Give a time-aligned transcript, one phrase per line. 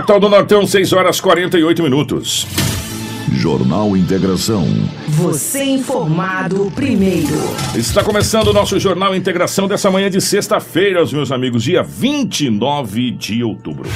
[0.00, 2.46] capital do Nortão, 6 horas 48 minutos.
[3.32, 4.66] Jornal Integração.
[5.08, 7.36] Você informado primeiro.
[7.74, 13.44] Está começando o nosso Jornal Integração dessa manhã de sexta-feira, meus amigos, dia 29 de
[13.44, 13.88] outubro.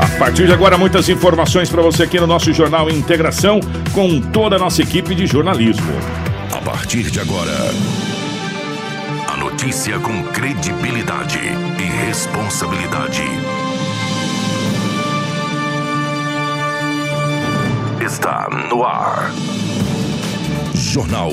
[0.00, 3.60] A partir de agora, muitas informações para você aqui no nosso Jornal Integração
[3.94, 5.92] com toda a nossa equipe de jornalismo.
[6.52, 7.52] A partir de agora,
[9.62, 13.22] notícia com credibilidade e responsabilidade.
[18.04, 19.30] Está no ar.
[20.74, 21.30] Jornal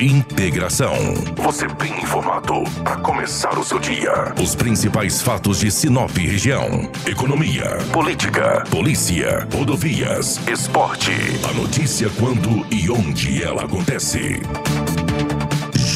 [0.00, 0.94] Integração.
[1.36, 4.32] Você bem informado para começar o seu dia.
[4.42, 11.12] Os principais fatos de Sinop e região: economia, política, polícia, rodovias, esporte.
[11.46, 14.40] A notícia quando e onde ela acontece.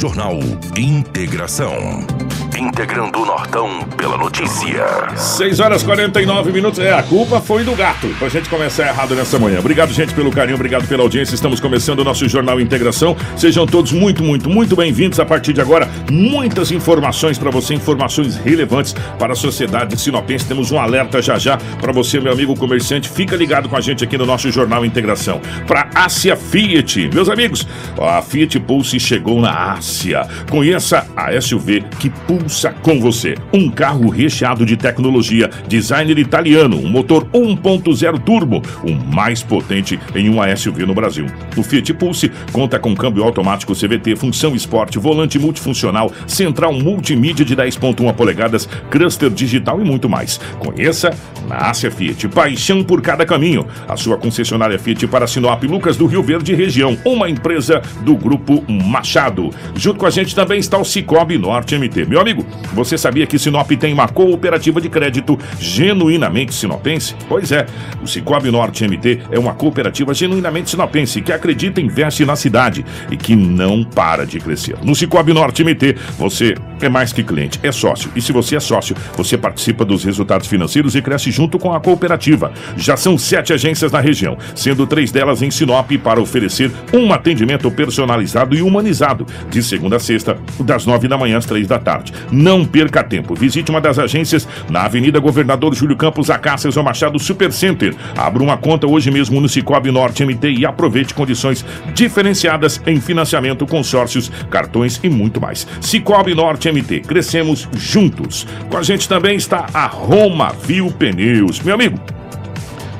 [0.01, 0.39] Jornal
[0.79, 2.20] Integração.
[2.61, 4.85] Integrando o Nortão pela notícia.
[5.17, 6.79] 6 horas 49 minutos.
[6.79, 8.07] É, a culpa foi do gato.
[8.19, 9.61] Pra gente começar errado nessa manhã.
[9.61, 11.35] Obrigado, gente, pelo carinho, obrigado pela audiência.
[11.35, 13.17] Estamos começando o nosso Jornal Integração.
[13.35, 15.19] Sejam todos muito, muito, muito bem-vindos.
[15.19, 20.45] A partir de agora, muitas informações para você, informações relevantes para a sociedade sinopense.
[20.45, 23.09] Temos um alerta já já para você, meu amigo comerciante.
[23.09, 25.41] Fica ligado com a gente aqui no nosso Jornal Integração.
[25.67, 27.67] Para Ásia Fiat, meus amigos,
[27.99, 30.29] a Fiat Pulse chegou na Ásia.
[30.51, 32.50] Conheça a SUV que pulsa
[32.83, 33.37] com você.
[33.53, 40.29] Um carro recheado de tecnologia, designer italiano, um motor 1.0 turbo, o mais potente em
[40.29, 41.27] uma SUV no Brasil.
[41.57, 47.55] O Fiat Pulse conta com câmbio automático CVT, função esporte, volante multifuncional, central multimídia de
[47.55, 50.41] 10.1 polegadas, cluster digital e muito mais.
[50.59, 51.11] Conheça
[51.49, 52.29] na Ásia Fiat.
[52.29, 53.67] Paixão por cada caminho.
[53.89, 58.65] A sua concessionária Fiat para Sinop, Lucas do Rio Verde região, uma empresa do grupo
[58.69, 59.51] Machado.
[59.75, 62.07] Junto com a gente também está o Cicobi Norte MT.
[62.07, 62.40] Meu amigo,
[62.73, 67.15] você sabia que Sinop tem uma cooperativa de crédito genuinamente sinopense?
[67.29, 67.67] Pois é,
[68.03, 73.17] o Cicobi Norte MT é uma cooperativa genuinamente sinopense que acredita investe na cidade e
[73.17, 74.77] que não para de crescer.
[74.83, 78.11] No Cicobi Norte MT, você é mais que cliente, é sócio.
[78.17, 81.81] E se você é sócio, você participa dos resultados financeiros e cresce junto com a
[81.81, 82.53] cooperativa.
[82.77, 87.71] Já são sete agências na região, sendo três delas em Sinop para oferecer um atendimento
[87.71, 92.13] personalizado e humanizado, de segunda a sexta, das nove da manhã às três da tarde.
[92.31, 93.35] Não perca tempo.
[93.35, 97.95] Visite uma das agências na Avenida Governador Júlio Campos, Acácias ou Machado Supercenter.
[98.17, 101.65] Abra uma conta hoje mesmo no Cicobi Norte MT e aproveite condições
[101.95, 105.67] diferenciadas em financiamento, consórcios, cartões e muito mais.
[105.81, 107.01] Cicobi Norte MT.
[107.01, 108.47] Crescemos juntos.
[108.69, 111.61] Com a gente também está a Roma Viu Pneus.
[111.61, 111.99] Meu amigo,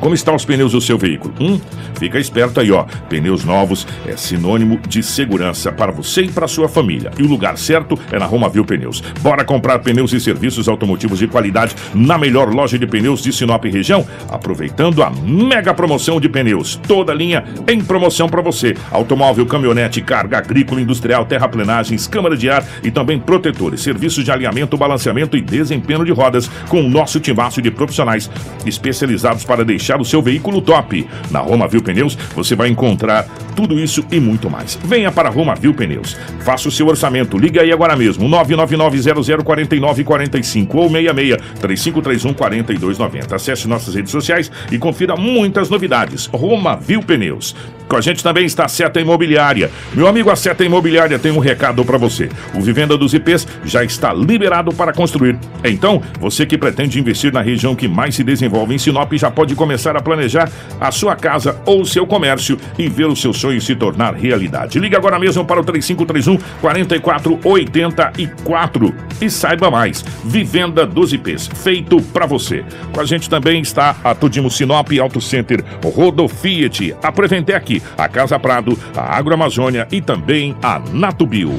[0.01, 1.35] como estão os pneus do seu veículo?
[1.39, 1.61] Hum?
[1.99, 2.85] Fica esperto aí, ó.
[3.09, 7.11] Pneus novos é sinônimo de segurança para você e para sua família.
[7.19, 9.03] E o lugar certo é na Roma Viu Pneus.
[9.21, 13.65] Bora comprar pneus e serviços automotivos de qualidade na melhor loja de pneus de Sinop
[13.65, 16.81] região, aproveitando a mega promoção de pneus.
[16.89, 18.75] Toda linha em promoção para você.
[18.91, 24.77] Automóvel, caminhonete, carga agrícola, industrial, terraplenagens, câmara de ar e também protetores, serviços de alinhamento,
[24.77, 28.31] balanceamento e desempenho de rodas com o nosso timaço de profissionais
[28.65, 31.05] especializados para deixar deixar o seu veículo top.
[31.31, 34.79] Na Roma Viu Pneus você vai encontrar tudo isso e muito mais.
[34.85, 36.17] Venha para Roma Viu Pneus.
[36.41, 37.37] Faça o seu orçamento.
[37.37, 38.29] Liga aí agora mesmo.
[38.29, 43.33] 999-004945 ou 66-3531-4290.
[43.33, 46.27] Acesse nossas redes sociais e confira muitas novidades.
[46.27, 47.57] Roma Viu Pneus.
[47.91, 49.69] Com a gente também está a Seta Imobiliária.
[49.93, 52.29] Meu amigo, a Seta Imobiliária tem um recado para você.
[52.55, 55.37] O Vivenda dos IPs já está liberado para construir.
[55.65, 59.57] Então, você que pretende investir na região que mais se desenvolve em Sinop já pode
[59.57, 63.75] começar a planejar a sua casa ou seu comércio e ver o seu sonho se
[63.75, 64.79] tornar realidade.
[64.79, 70.03] Ligue agora mesmo para o 3531 4484 e saiba mais.
[70.25, 72.65] Vivenda dos IPs, feito para você.
[72.93, 78.09] Com a gente também está a Tudimo Sinop Auto Center Rodo Fiat, a Preventec, a
[78.09, 81.57] Casa Prado, a Agroamazônia e também a Natubio.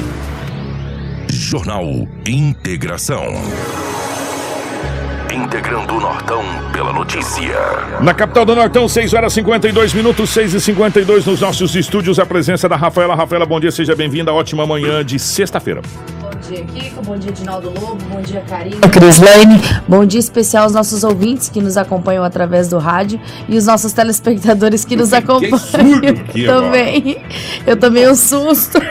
[1.29, 3.80] Jornal Integração.
[5.33, 6.43] Integrando o Nortão
[6.73, 7.55] pela notícia.
[8.01, 12.19] Na capital do Nortão, 6 horas 52 minutos, 6 e 52 nos nossos estúdios.
[12.19, 13.15] A presença da Rafaela.
[13.15, 14.33] Rafaela, bom dia, seja bem-vinda.
[14.33, 15.81] Ótima manhã de sexta-feira.
[16.51, 17.01] Bom dia, Kiko.
[17.01, 18.03] Bom dia, Dinaldo Lobo.
[18.09, 18.81] Bom dia, Karina.
[18.89, 19.61] Crislane.
[19.87, 23.93] Bom dia especial aos nossos ouvintes que nos acompanham através do rádio e os nossos
[23.93, 27.23] telespectadores que nos acompanham aqui também.
[27.65, 28.81] Eu tomei um susto.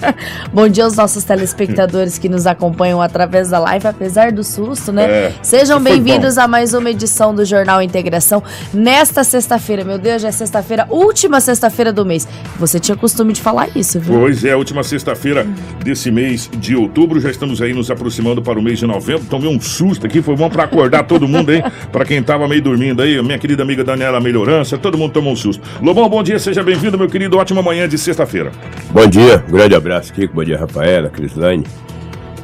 [0.50, 5.04] Bom dia aos nossos telespectadores que nos acompanham através da live, apesar do susto, né?
[5.04, 8.42] É, Sejam bem-vindos a mais uma edição do Jornal Integração
[8.72, 9.84] nesta sexta-feira.
[9.84, 12.26] Meu Deus, já é sexta-feira, última sexta-feira do mês.
[12.58, 14.20] Você tinha costume de falar isso, viu?
[14.20, 15.46] Pois é, última sexta-feira
[15.84, 17.09] desse mês de outubro.
[17.10, 19.26] Outubro, já estamos aí nos aproximando para o mês de novembro.
[19.28, 22.62] Tomei um susto aqui, foi bom para acordar todo mundo aí, para quem tava meio
[22.62, 25.62] dormindo aí, minha querida amiga Daniela Melhorança, todo mundo tomou um susto.
[25.82, 28.52] Lobão, bom dia, seja bem-vindo, meu querido, ótima manhã de sexta-feira.
[28.90, 31.64] Bom dia, um grande abraço, Kiko, bom dia, Rafaela, Crislane,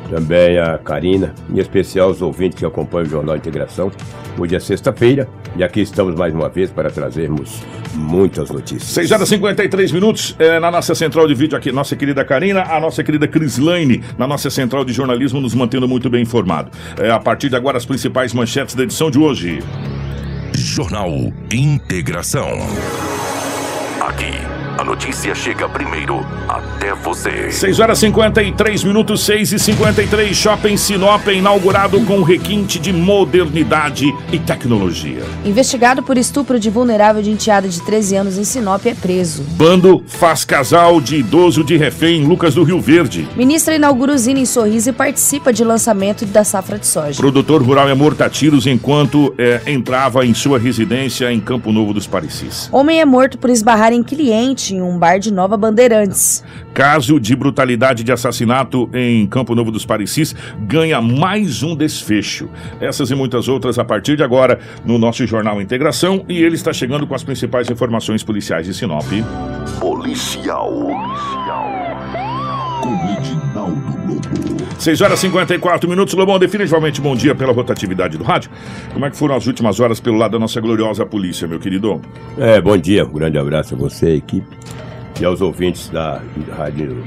[0.08, 3.90] também a Karina, em especial os ouvintes que acompanham o Jornal Integração.
[4.38, 7.62] Hoje é sexta-feira e aqui estamos mais uma vez para trazermos
[7.94, 8.90] muitas notícias.
[8.90, 12.62] 6 horas e 53 minutos é, na nossa central de vídeo aqui, nossa querida Karina,
[12.62, 16.70] a nossa querida Crislaine, na nossa central de jornalismo, nos mantendo muito bem informado.
[16.98, 19.60] É, a partir de agora, as principais manchetes da edição de hoje.
[20.54, 21.10] Jornal
[21.50, 22.58] Integração.
[24.00, 24.45] Aqui
[24.78, 27.50] a notícia chega primeiro até você.
[27.50, 34.38] 6 horas 53 minutos, 6 e 53 Shopping Sinop inaugurado com requinte de modernidade e
[34.38, 35.22] tecnologia.
[35.44, 39.44] Investigado por estupro de vulnerável de enteada de 13 anos em Sinop é preso.
[39.52, 43.26] Bando faz casal de idoso de refém em Lucas do Rio Verde.
[43.34, 47.18] Ministra inaugura usina em Sorriso e participa de lançamento da safra de soja.
[47.18, 51.94] Produtor rural é morto a tiros enquanto é, entrava em sua residência em Campo Novo
[51.94, 52.68] dos Parecis.
[52.70, 56.44] Homem é morto por esbarrar em cliente em um bar de Nova Bandeirantes.
[56.74, 62.48] Caso de brutalidade de assassinato em Campo Novo dos Parecis ganha mais um desfecho.
[62.80, 66.72] Essas e muitas outras a partir de agora no nosso Jornal Integração e ele está
[66.72, 69.06] chegando com as principais informações policiais de Sinop.
[69.80, 70.72] Policial.
[74.78, 76.14] 6 horas e 54 minutos.
[76.14, 78.50] Lobão, definitivamente bom dia pela rotatividade do rádio.
[78.92, 82.00] Como é que foram as últimas horas pelo lado da nossa gloriosa polícia, meu querido?
[82.38, 84.56] É, bom dia, um grande abraço a você, equipe,
[85.20, 86.22] e aos ouvintes da
[86.56, 87.04] rádio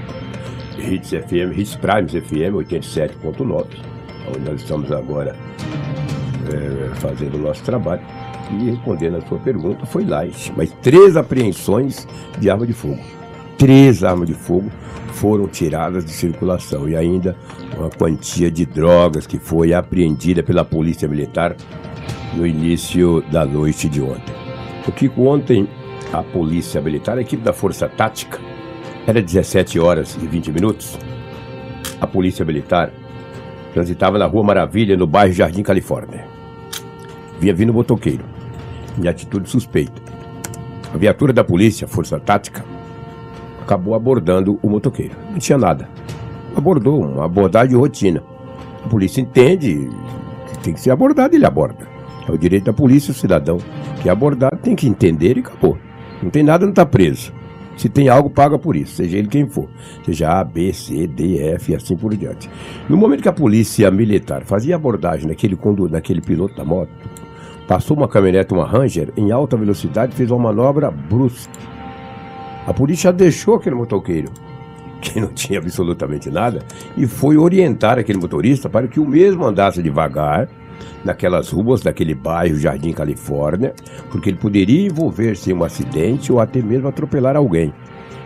[0.78, 3.66] Hits FM, Hits Primes FM 87.9,
[4.28, 5.36] onde nós estamos agora
[6.52, 8.02] é, fazendo o nosso trabalho.
[8.52, 10.24] E respondendo a sua pergunta, foi lá,
[10.58, 12.08] mas três apreensões
[12.40, 13.00] de arma de fogo.
[13.60, 14.72] Três armas de fogo
[15.20, 17.36] foram tiradas de circulação e ainda
[17.78, 21.58] uma quantia de drogas que foi apreendida pela Polícia Militar
[22.34, 24.34] no início da noite de ontem.
[24.88, 25.68] O que ontem
[26.14, 28.40] a Polícia Militar, a equipe da Força Tática,
[29.06, 30.98] era 17 horas e 20 minutos.
[32.00, 32.90] A Polícia Militar
[33.74, 36.26] transitava na Rua Maravilha, no bairro Jardim Califórnia.
[37.42, 38.24] Vinha vindo motoqueiro,
[38.98, 40.02] em atitude suspeita.
[40.94, 42.64] A viatura da polícia, Força Tática,
[43.70, 45.16] acabou abordando o motoqueiro.
[45.30, 45.88] Não tinha nada.
[46.56, 48.24] Abordou, uma abordagem de rotina.
[48.84, 49.88] A polícia entende
[50.48, 51.88] que tem que ser abordado, ele aborda.
[52.28, 53.60] É o direito da polícia, o cidadão
[54.02, 55.78] que é abordado tem que entender e acabou.
[56.24, 57.32] Não tem nada, não está preso.
[57.78, 59.70] Se tem algo, paga por isso, seja ele quem for.
[60.04, 62.50] Seja A, B, C, D, F e assim por diante.
[62.90, 65.58] No momento que a polícia militar fazia abordagem naquele,
[65.90, 66.90] naquele piloto da moto,
[67.68, 71.79] passou uma caminhonete, uma Ranger, em alta velocidade, fez uma manobra brusca
[72.70, 74.30] a polícia deixou aquele motoqueiro,
[75.02, 76.64] que não tinha absolutamente nada,
[76.96, 80.48] e foi orientar aquele motorista para que o mesmo andasse devagar
[81.04, 83.74] naquelas ruas daquele bairro Jardim Califórnia,
[84.12, 87.74] porque ele poderia envolver-se em um acidente ou até mesmo atropelar alguém.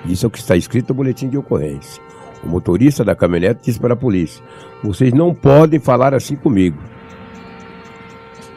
[0.05, 2.03] Isso é o que está escrito no boletim de ocorrência.
[2.43, 4.43] O motorista da caminhonete disse para a polícia:
[4.83, 6.77] Vocês não podem falar assim comigo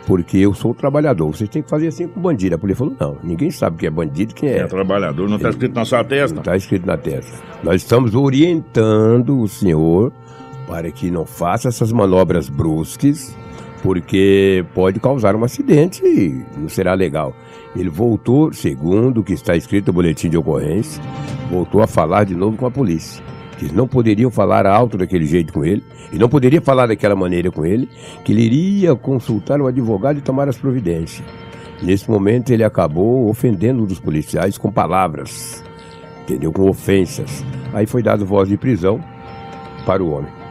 [0.06, 1.26] porque eu sou trabalhador.
[1.26, 2.54] Vocês têm que fazer assim com bandido.
[2.54, 4.58] A polícia falou: não, ninguém sabe quem é bandido, quem é.
[4.58, 6.34] É trabalhador, não está escrito na sua testa?
[6.34, 7.36] Não está escrito na testa.
[7.62, 10.12] Nós estamos orientando o senhor
[10.66, 13.36] para que não faça essas manobras brusques,
[13.82, 17.34] porque pode causar um acidente e não será legal.
[17.74, 21.02] Ele voltou, segundo o que está escrito no boletim de ocorrência,
[21.50, 23.22] voltou a falar de novo com a polícia
[23.58, 25.82] que não poderiam falar alto daquele jeito com ele,
[26.12, 27.88] e não poderia falar daquela maneira com ele,
[28.24, 31.26] que ele iria consultar o advogado e tomar as providências.
[31.82, 35.62] Nesse momento ele acabou ofendendo um dos policiais com palavras,
[36.22, 36.52] entendeu?
[36.52, 37.44] Com ofensas.
[37.72, 39.02] Aí foi dado voz de prisão
[39.84, 40.45] para o homem.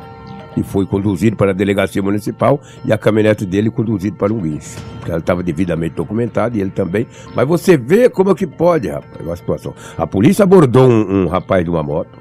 [0.55, 4.79] E foi conduzido para a delegacia municipal e a caminhonete dele conduzido para um guincho.
[4.97, 7.07] Porque ela estava devidamente documentada e ele também.
[7.35, 9.73] Mas você vê como é que pode, rapaz, a situação.
[9.97, 12.17] A polícia abordou um, um rapaz de uma moto,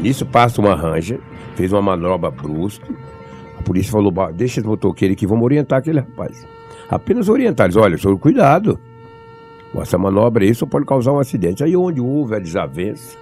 [0.00, 1.20] Nisso passa uma Ranger,
[1.54, 2.86] fez uma manobra brusca.
[3.58, 6.46] A polícia falou: deixa esse motoqueiro aqui, vamos orientar aquele rapaz.
[6.88, 8.78] Apenas orientar eles: olha, senhor, cuidado.
[9.72, 11.64] Com essa manobra só pode causar um acidente.
[11.64, 13.16] Aí onde houve a desavença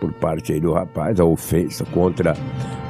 [0.00, 2.36] por parte aí do rapaz, a ofensa contra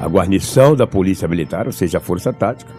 [0.00, 2.72] a guarnição da polícia militar, ou seja, a força tática.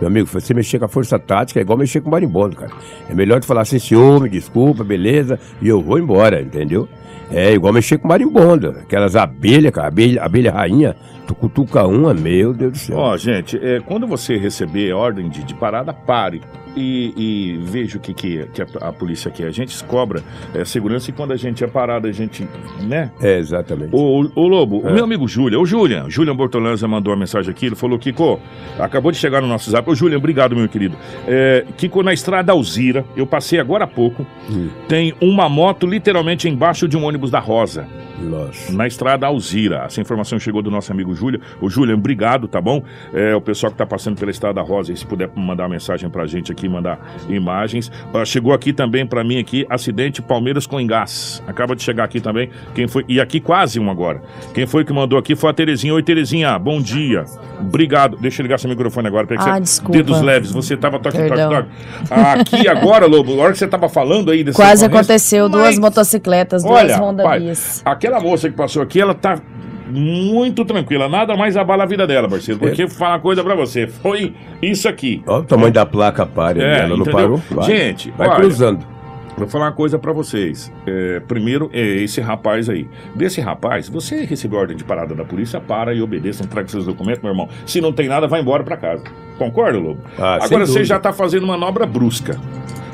[0.00, 2.72] Meu amigo, você mexer com a força tática é igual mexer com marimbondo, cara.
[3.08, 6.86] É melhor tu falar assim, senhor, me desculpa, beleza, e eu vou embora, entendeu?
[7.30, 8.70] É igual mexer com marimbondo.
[8.70, 10.94] Aquelas abelhas, cara, abelha, abelha rainha,
[11.26, 12.98] tu cutuca uma, meu Deus do céu.
[12.98, 16.42] Ó, gente, é, quando você receber ordem de, de parada, pare.
[16.76, 19.46] E, e vejo o que, que, que a, a, polícia quer.
[19.46, 20.22] A gente cobra
[20.54, 22.46] é, segurança e quando a gente é parado, a gente.
[22.82, 23.10] né?
[23.20, 23.90] É, exatamente.
[23.92, 24.90] O, o, o Lobo, é.
[24.90, 28.40] o meu amigo Júlia, o Julian, Julian Bortolanza mandou uma mensagem aqui, ele falou: Kiko,
[28.78, 29.88] acabou de chegar no nosso zap.
[29.88, 30.96] Ô, Julian, obrigado, meu querido.
[31.26, 34.68] É, Kiko, na estrada Alzira, eu passei agora há pouco, hum.
[34.88, 37.88] tem uma moto literalmente embaixo de um ônibus da Rosa.
[38.18, 38.72] Nossa.
[38.72, 39.84] Na estrada Alzira.
[39.84, 41.40] Essa informação chegou do nosso amigo Júlio.
[41.60, 42.82] O Júlio, obrigado, tá bom?
[43.12, 46.26] É, o pessoal que está passando pela estrada Rosa, se puder mandar uma mensagem pra
[46.26, 47.90] gente aqui, mandar imagens.
[48.12, 51.42] Uh, chegou aqui também para mim aqui, acidente Palmeiras com engás.
[51.46, 52.50] Acaba de chegar aqui também.
[52.74, 53.04] Quem foi?
[53.08, 54.22] E aqui quase um agora.
[54.54, 55.94] Quem foi que mandou aqui foi a Terezinha.
[55.94, 57.24] Oi, Terezinha, bom dia.
[57.60, 58.16] Obrigado.
[58.16, 59.26] Deixa eu ligar seu microfone agora.
[59.38, 59.60] Ah, você...
[59.60, 59.92] desculpa.
[59.92, 60.52] Dedos leves.
[60.52, 61.68] Você tava toque, toque, toque.
[62.10, 65.48] Aqui agora, Lobo, a hora que você tava falando aí desse Quase aconteceu.
[65.48, 65.52] Mas...
[65.52, 67.52] Duas motocicletas, duas Olha, Honda pai,
[67.84, 69.40] Aquela moça que passou aqui, ela tá
[69.86, 71.08] muito tranquila.
[71.08, 72.60] Nada mais abala a vida dela, parceiro.
[72.60, 72.88] Porque é.
[72.88, 73.86] falar uma coisa pra você.
[73.86, 75.22] Foi isso aqui.
[75.26, 77.40] Olha o tamanho da placa pare, é, ela não parou.
[77.50, 77.64] Vai.
[77.64, 78.95] Gente, vai olha, cruzando.
[79.36, 80.72] Vou falar uma coisa para vocês.
[80.86, 82.88] É, primeiro, é esse rapaz aí.
[83.14, 87.22] Desse rapaz, você recebeu ordem de parada da polícia, para e obedeça, entrega seus documentos,
[87.22, 87.48] meu irmão.
[87.66, 89.04] Se não tem nada, vai embora para casa.
[89.38, 90.00] Concorda, Lobo?
[90.18, 92.40] Ah, Agora você já tá fazendo manobra brusca.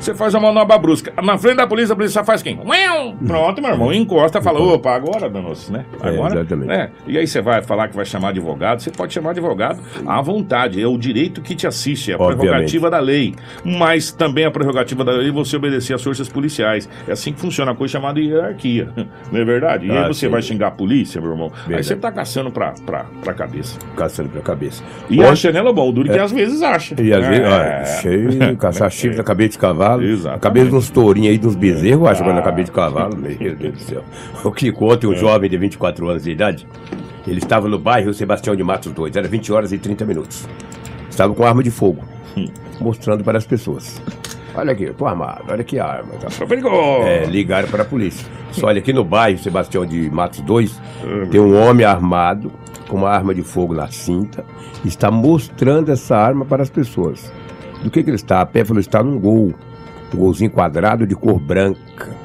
[0.03, 1.13] Você faz a manobra brusca.
[1.23, 2.59] Na frente da polícia, a polícia faz quem?
[3.25, 5.85] Pronto, meu irmão, encosta, fala, opa, agora, danos, né?
[6.01, 6.67] É, agora, é, exatamente.
[6.67, 6.91] Né?
[7.07, 10.81] E aí você vai falar que vai chamar advogado, você pode chamar advogado à vontade,
[10.81, 12.39] é o direito que te assiste, é a Obviamente.
[12.41, 13.33] prerrogativa da lei.
[13.63, 16.89] Mas também a prerrogativa da lei é você obedecer às forças policiais.
[17.07, 18.89] É assim que funciona a coisa chamada hierarquia,
[19.31, 19.87] não é verdade?
[19.87, 20.31] E ah, aí você sim.
[20.31, 21.75] vai xingar a polícia, meu irmão, verdade.
[21.75, 23.79] aí você tá caçando pra, pra, pra cabeça.
[23.95, 24.83] Caçando pra cabeça.
[25.09, 25.29] E Hoje...
[25.29, 25.87] acha, né, Lobão?
[25.87, 26.13] O duro é.
[26.13, 26.95] que às vezes acha.
[27.01, 27.29] E às é.
[27.29, 30.03] vezes, olha, cheio, caçar chifre na cabeça de cavalo.
[30.03, 30.39] Exato.
[30.39, 33.15] Cabeça uns tourinhos aí, dos bezerros, acho, quando eu acabei de cavalo.
[33.15, 34.03] Meu Deus do céu.
[34.43, 35.15] O que conta, um é.
[35.15, 36.67] jovem de 24 anos de idade,
[37.27, 40.47] ele estava no bairro Sebastião de Matos 2, era 20 horas e 30 minutos.
[41.09, 42.03] Estava com arma de fogo,
[42.35, 42.47] hum.
[42.79, 44.01] mostrando para as pessoas.
[44.55, 46.13] Olha aqui, eu tô armado, olha que arma.
[46.19, 46.29] Tá?
[47.03, 48.27] É, ligaram para a polícia.
[48.51, 50.81] Só olha aqui no bairro Sebastião de Matos 2,
[51.31, 52.51] tem um homem armado,
[52.87, 54.45] com uma arma de fogo na cinta,
[54.85, 57.31] está mostrando essa arma para as pessoas.
[57.83, 58.41] Do que, que ele está?
[58.41, 59.53] A pé falou, está num gol
[60.13, 62.15] um golzinho quadrado de cor branca.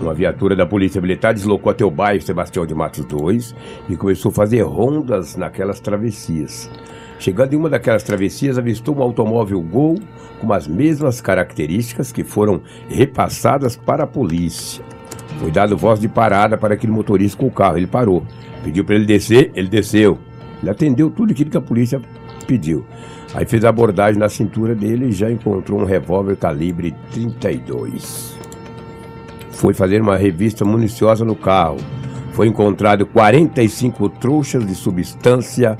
[0.00, 3.54] Uma viatura da Polícia Militar deslocou até o bairro Sebastião de Matos 2
[3.88, 6.70] e começou a fazer rondas naquelas travessias.
[7.18, 9.98] Chegando em uma daquelas travessias, avistou um automóvel Gol
[10.40, 14.84] com as mesmas características que foram repassadas para a polícia.
[15.40, 17.76] Foi dado voz de parada para aquele motorista com o carro.
[17.76, 18.24] Ele parou.
[18.62, 20.18] Pediu para ele descer, ele desceu.
[20.60, 22.00] Ele atendeu tudo aquilo que a polícia
[22.46, 22.84] pediu.
[23.34, 28.36] Aí fez a abordagem na cintura dele e já encontrou um revólver calibre 32.
[29.50, 31.78] Foi fazer uma revista municiosa no carro.
[32.32, 35.76] Foi encontrado 45 trouxas de substância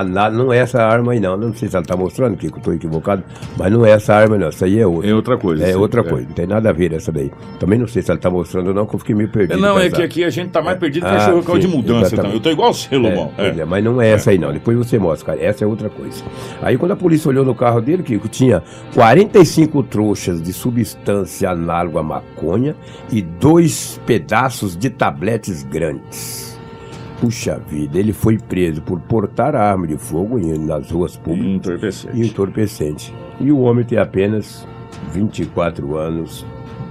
[0.00, 1.36] ah, não é essa arma aí não.
[1.36, 3.22] Não sei se ela está mostrando, que eu estou equivocado,
[3.58, 4.48] mas não é essa arma não.
[4.48, 5.10] Essa aí é outra.
[5.10, 5.64] É outra coisa.
[5.64, 6.04] É sim, outra é.
[6.04, 6.26] coisa.
[6.26, 7.30] Não tem nada a ver essa daí.
[7.60, 9.60] Também não sei se ela está mostrando ou não, que eu fiquei meio perdido.
[9.60, 12.32] Não, é que aqui a gente está mais perdido que ah, local de mudança também.
[12.32, 13.32] Eu estou igual você, Lomão.
[13.36, 13.64] É, é.
[13.66, 14.50] mas não é essa aí não.
[14.50, 15.44] Depois você mostra, cara.
[15.44, 16.24] Essa é outra coisa.
[16.62, 18.62] Aí quando a polícia olhou no carro dele, que tinha
[18.94, 22.74] 45 trouxas de substância análoga à maconha
[23.10, 26.51] e dois pedaços de tabletes grandes.
[27.22, 31.54] Puxa vida, ele foi preso por portar arma de fogo nas ruas públicas.
[31.54, 32.16] Entorpecente.
[32.16, 33.14] E entorpecente.
[33.38, 34.66] E o homem tem apenas
[35.12, 36.44] 24 anos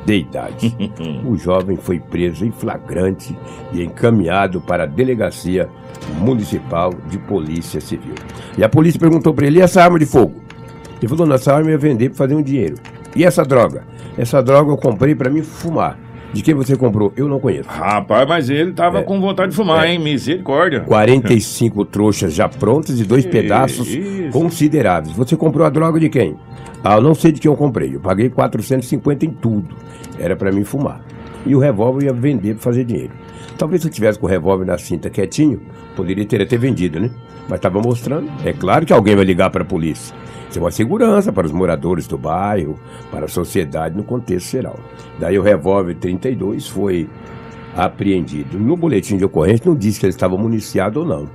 [0.06, 0.74] de idade.
[1.28, 3.38] o jovem foi preso em flagrante
[3.74, 5.68] e encaminhado para a delegacia
[6.22, 8.16] municipal de polícia civil.
[8.58, 10.36] E a polícia perguntou para ele: e essa arma de fogo?
[11.02, 12.78] Ele falou: não, essa arma eu ia vender para fazer um dinheiro.
[13.14, 13.84] E essa droga?
[14.18, 16.00] Essa droga eu comprei para me fumar.
[16.34, 17.12] De quem você comprou?
[17.16, 17.68] Eu não conheço.
[17.68, 19.04] Rapaz, mas ele tava é.
[19.04, 19.92] com vontade de fumar, é.
[19.92, 20.00] hein?
[20.00, 20.80] Misericórdia.
[20.82, 24.32] 45 trouxas já prontas e dois pedaços Isso.
[24.32, 25.16] consideráveis.
[25.16, 26.38] Você comprou a droga de quem?
[26.84, 27.96] Ah, eu não sei de quem eu comprei.
[27.96, 29.76] Eu paguei 450 em tudo.
[30.18, 31.02] Era para mim fumar.
[31.46, 33.12] E o revólver ia vender para fazer dinheiro.
[33.58, 35.62] Talvez se eu tivesse com o revólver na cinta quietinho,
[35.96, 37.12] poderia ter até vendido, né?
[37.52, 38.32] Mas estava mostrando.
[38.46, 40.16] É claro que alguém vai ligar para a polícia.
[40.50, 42.80] Isso é uma segurança para os moradores do bairro,
[43.12, 44.80] para a sociedade no contexto geral.
[45.20, 47.10] Daí o revólver 32 foi
[47.76, 48.58] apreendido.
[48.58, 51.30] No boletim de ocorrência não diz que ele estava municiado ou não.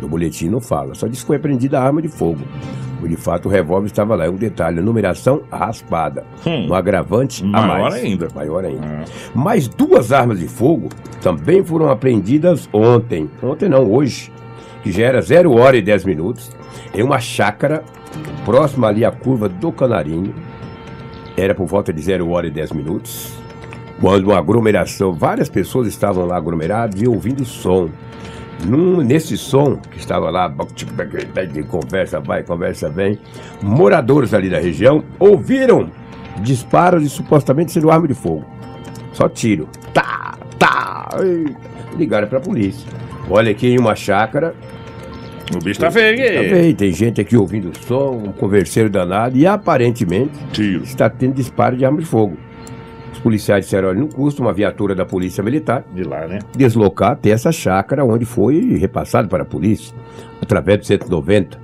[0.00, 2.40] No boletim não fala, só diz que foi apreendida a arma de fogo.
[3.00, 4.24] De fato, o revólver estava lá.
[4.24, 6.24] É um detalhe, a numeração raspada.
[6.44, 7.94] Hum, um agravante maior a mais.
[7.94, 8.28] ainda.
[8.34, 8.84] Maior ainda.
[8.84, 9.04] Hum.
[9.32, 10.88] Mais duas armas de fogo
[11.20, 13.30] também foram apreendidas ontem.
[13.42, 14.32] Ontem não, hoje.
[14.82, 16.50] Que já era 0 hora e 10 minutos.
[16.94, 17.82] Em uma chácara
[18.44, 20.34] próximo ali à curva do Canarinho.
[21.36, 23.32] Era por volta de 0 hora e 10 minutos.
[24.00, 27.88] Quando uma aglomeração, várias pessoas estavam lá aglomeradas e ouvindo som.
[28.66, 30.52] Num, nesse som que estava lá,
[31.52, 33.18] de conversa vai, conversa vem,
[33.62, 35.90] moradores ali da região ouviram
[36.40, 38.44] disparos e supostamente sendo arma de fogo.
[39.12, 39.68] Só tiro.
[39.92, 41.10] Tá, tá.
[41.22, 41.54] E
[41.96, 42.88] ligaram para a polícia.
[43.30, 44.54] Olha aqui em uma chácara.
[45.54, 46.74] O bicho tá feio, Tá feio.
[46.74, 50.82] Tem gente aqui ouvindo o som, um converseiro danado e aparentemente Tiro.
[50.82, 52.36] está tendo disparo de arma de fogo.
[53.12, 56.38] Os policiais disseram, olha, não custa uma viatura da polícia militar De lá, né?
[56.56, 59.94] deslocar até essa chácara onde foi repassado para a polícia,
[60.40, 61.60] através do 190.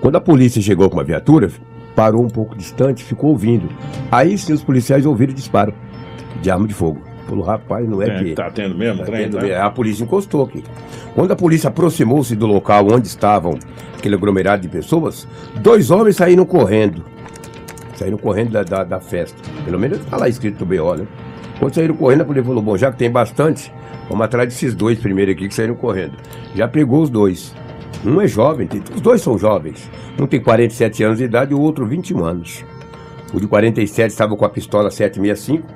[0.00, 1.48] Quando a polícia chegou com uma viatura,
[1.96, 3.68] parou um pouco distante, ficou ouvindo.
[4.12, 5.72] Aí sim os policiais ouviram disparo
[6.42, 7.00] de arma de fogo.
[7.26, 8.32] Falou, rapaz, não é, É, que.
[8.34, 9.56] tá tendo mesmo, Tá trem, tendo né?
[9.56, 10.62] A polícia encostou aqui.
[11.14, 13.58] Quando a polícia aproximou-se do local onde estavam
[13.96, 15.26] aquele aglomerado de pessoas,
[15.56, 17.02] dois homens saíram correndo.
[17.96, 19.40] Saíram correndo da, da, da festa.
[19.64, 21.06] Pelo menos está lá escrito BO, né?
[21.58, 23.72] Quando saíram correndo, a polícia falou: bom, já que tem bastante,
[24.08, 26.16] vamos atrás desses dois primeiro aqui que saíram correndo.
[26.54, 27.54] Já pegou os dois.
[28.04, 29.90] Um é jovem, os dois são jovens.
[30.20, 32.64] Um tem 47 anos de idade e o outro 21 anos.
[33.32, 35.66] O de 47 estava com a pistola 765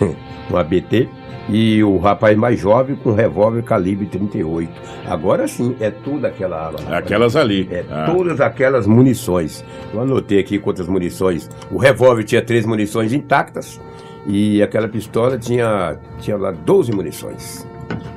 [0.50, 1.08] um ABT,
[1.48, 4.70] e o rapaz mais jovem com revólver calibre 38.
[5.06, 6.78] Agora sim, é toda aquela arma.
[6.96, 7.68] Aquelas ali.
[7.70, 8.06] É Ah.
[8.06, 9.64] todas aquelas munições.
[9.92, 11.50] Eu anotei aqui quantas munições.
[11.70, 13.80] O revólver tinha três munições intactas
[14.26, 17.66] e aquela pistola tinha, tinha lá 12 munições.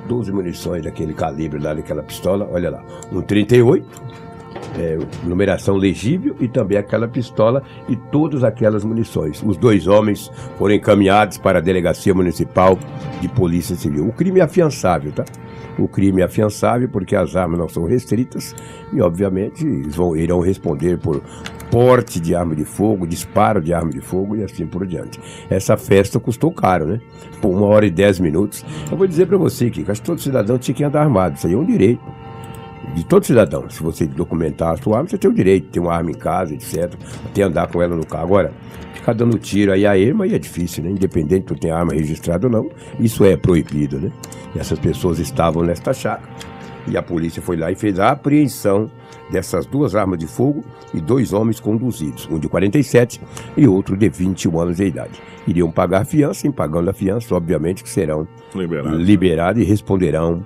[0.07, 2.83] 12 munições daquele calibre lá daquela pistola, olha lá.
[3.11, 3.85] Um 38,
[4.77, 9.41] é, numeração legível e também aquela pistola e todas aquelas munições.
[9.43, 12.77] Os dois homens foram encaminhados para a Delegacia Municipal
[13.21, 14.07] de Polícia Civil.
[14.07, 15.25] O crime é afiançável, tá?
[15.77, 18.55] O crime é afiançável porque as armas não são restritas
[18.91, 21.21] e, obviamente, eles vão, irão responder por
[21.71, 25.19] porte de arma de fogo, disparo de arma de fogo e assim por diante.
[25.49, 27.01] Essa festa custou caro, né?
[27.41, 28.63] Por uma hora e dez minutos.
[28.91, 31.35] Eu vou dizer para você que acho que todo cidadão tinha que andar armado.
[31.37, 32.03] Isso aí é um direito
[32.93, 33.69] de todo cidadão.
[33.69, 36.15] Se você documentar a sua arma, você tem o direito de ter uma arma em
[36.15, 36.93] casa, etc.
[37.25, 38.25] Até andar com ela no carro.
[38.25, 38.53] Agora,
[38.93, 40.91] ficar dando tiro aí a erma aí é difícil, né?
[40.91, 42.69] Independente de tu ter arma registrada ou não,
[42.99, 44.11] isso é proibido, né?
[44.55, 46.29] E essas pessoas estavam nesta chácara.
[46.87, 48.91] E a polícia foi lá e fez a apreensão
[49.31, 53.21] dessas duas armas de fogo e dois homens conduzidos, um de 47
[53.55, 55.21] e outro de 21 anos de idade.
[55.47, 58.97] Iriam pagar fiança, em pagando a fiança, obviamente que serão Liberado.
[58.97, 60.45] liberados e responderão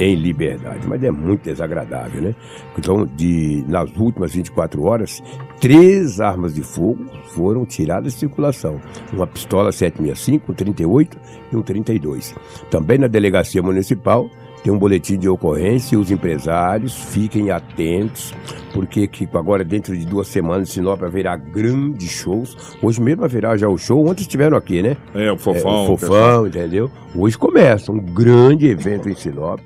[0.00, 0.86] em liberdade.
[0.86, 2.34] Mas é muito desagradável, né?
[2.78, 5.22] Então, de, nas últimas 24 horas,
[5.60, 8.80] três armas de fogo foram tiradas de circulação.
[9.12, 11.18] Uma pistola 765, um 38
[11.52, 12.34] e um 32.
[12.70, 14.30] Também na delegacia municipal
[14.62, 18.34] tem um boletim de ocorrência e os empresários fiquem atentos,
[18.72, 22.56] porque que agora dentro de duas semanas Sinop haverá grandes shows.
[22.82, 24.96] Hoje mesmo haverá já o show, ontem estiveram aqui, né?
[25.14, 25.70] É, o fofão.
[25.70, 26.90] É, o fofão, entendeu?
[27.14, 29.60] Hoje começa um grande evento em Sinop.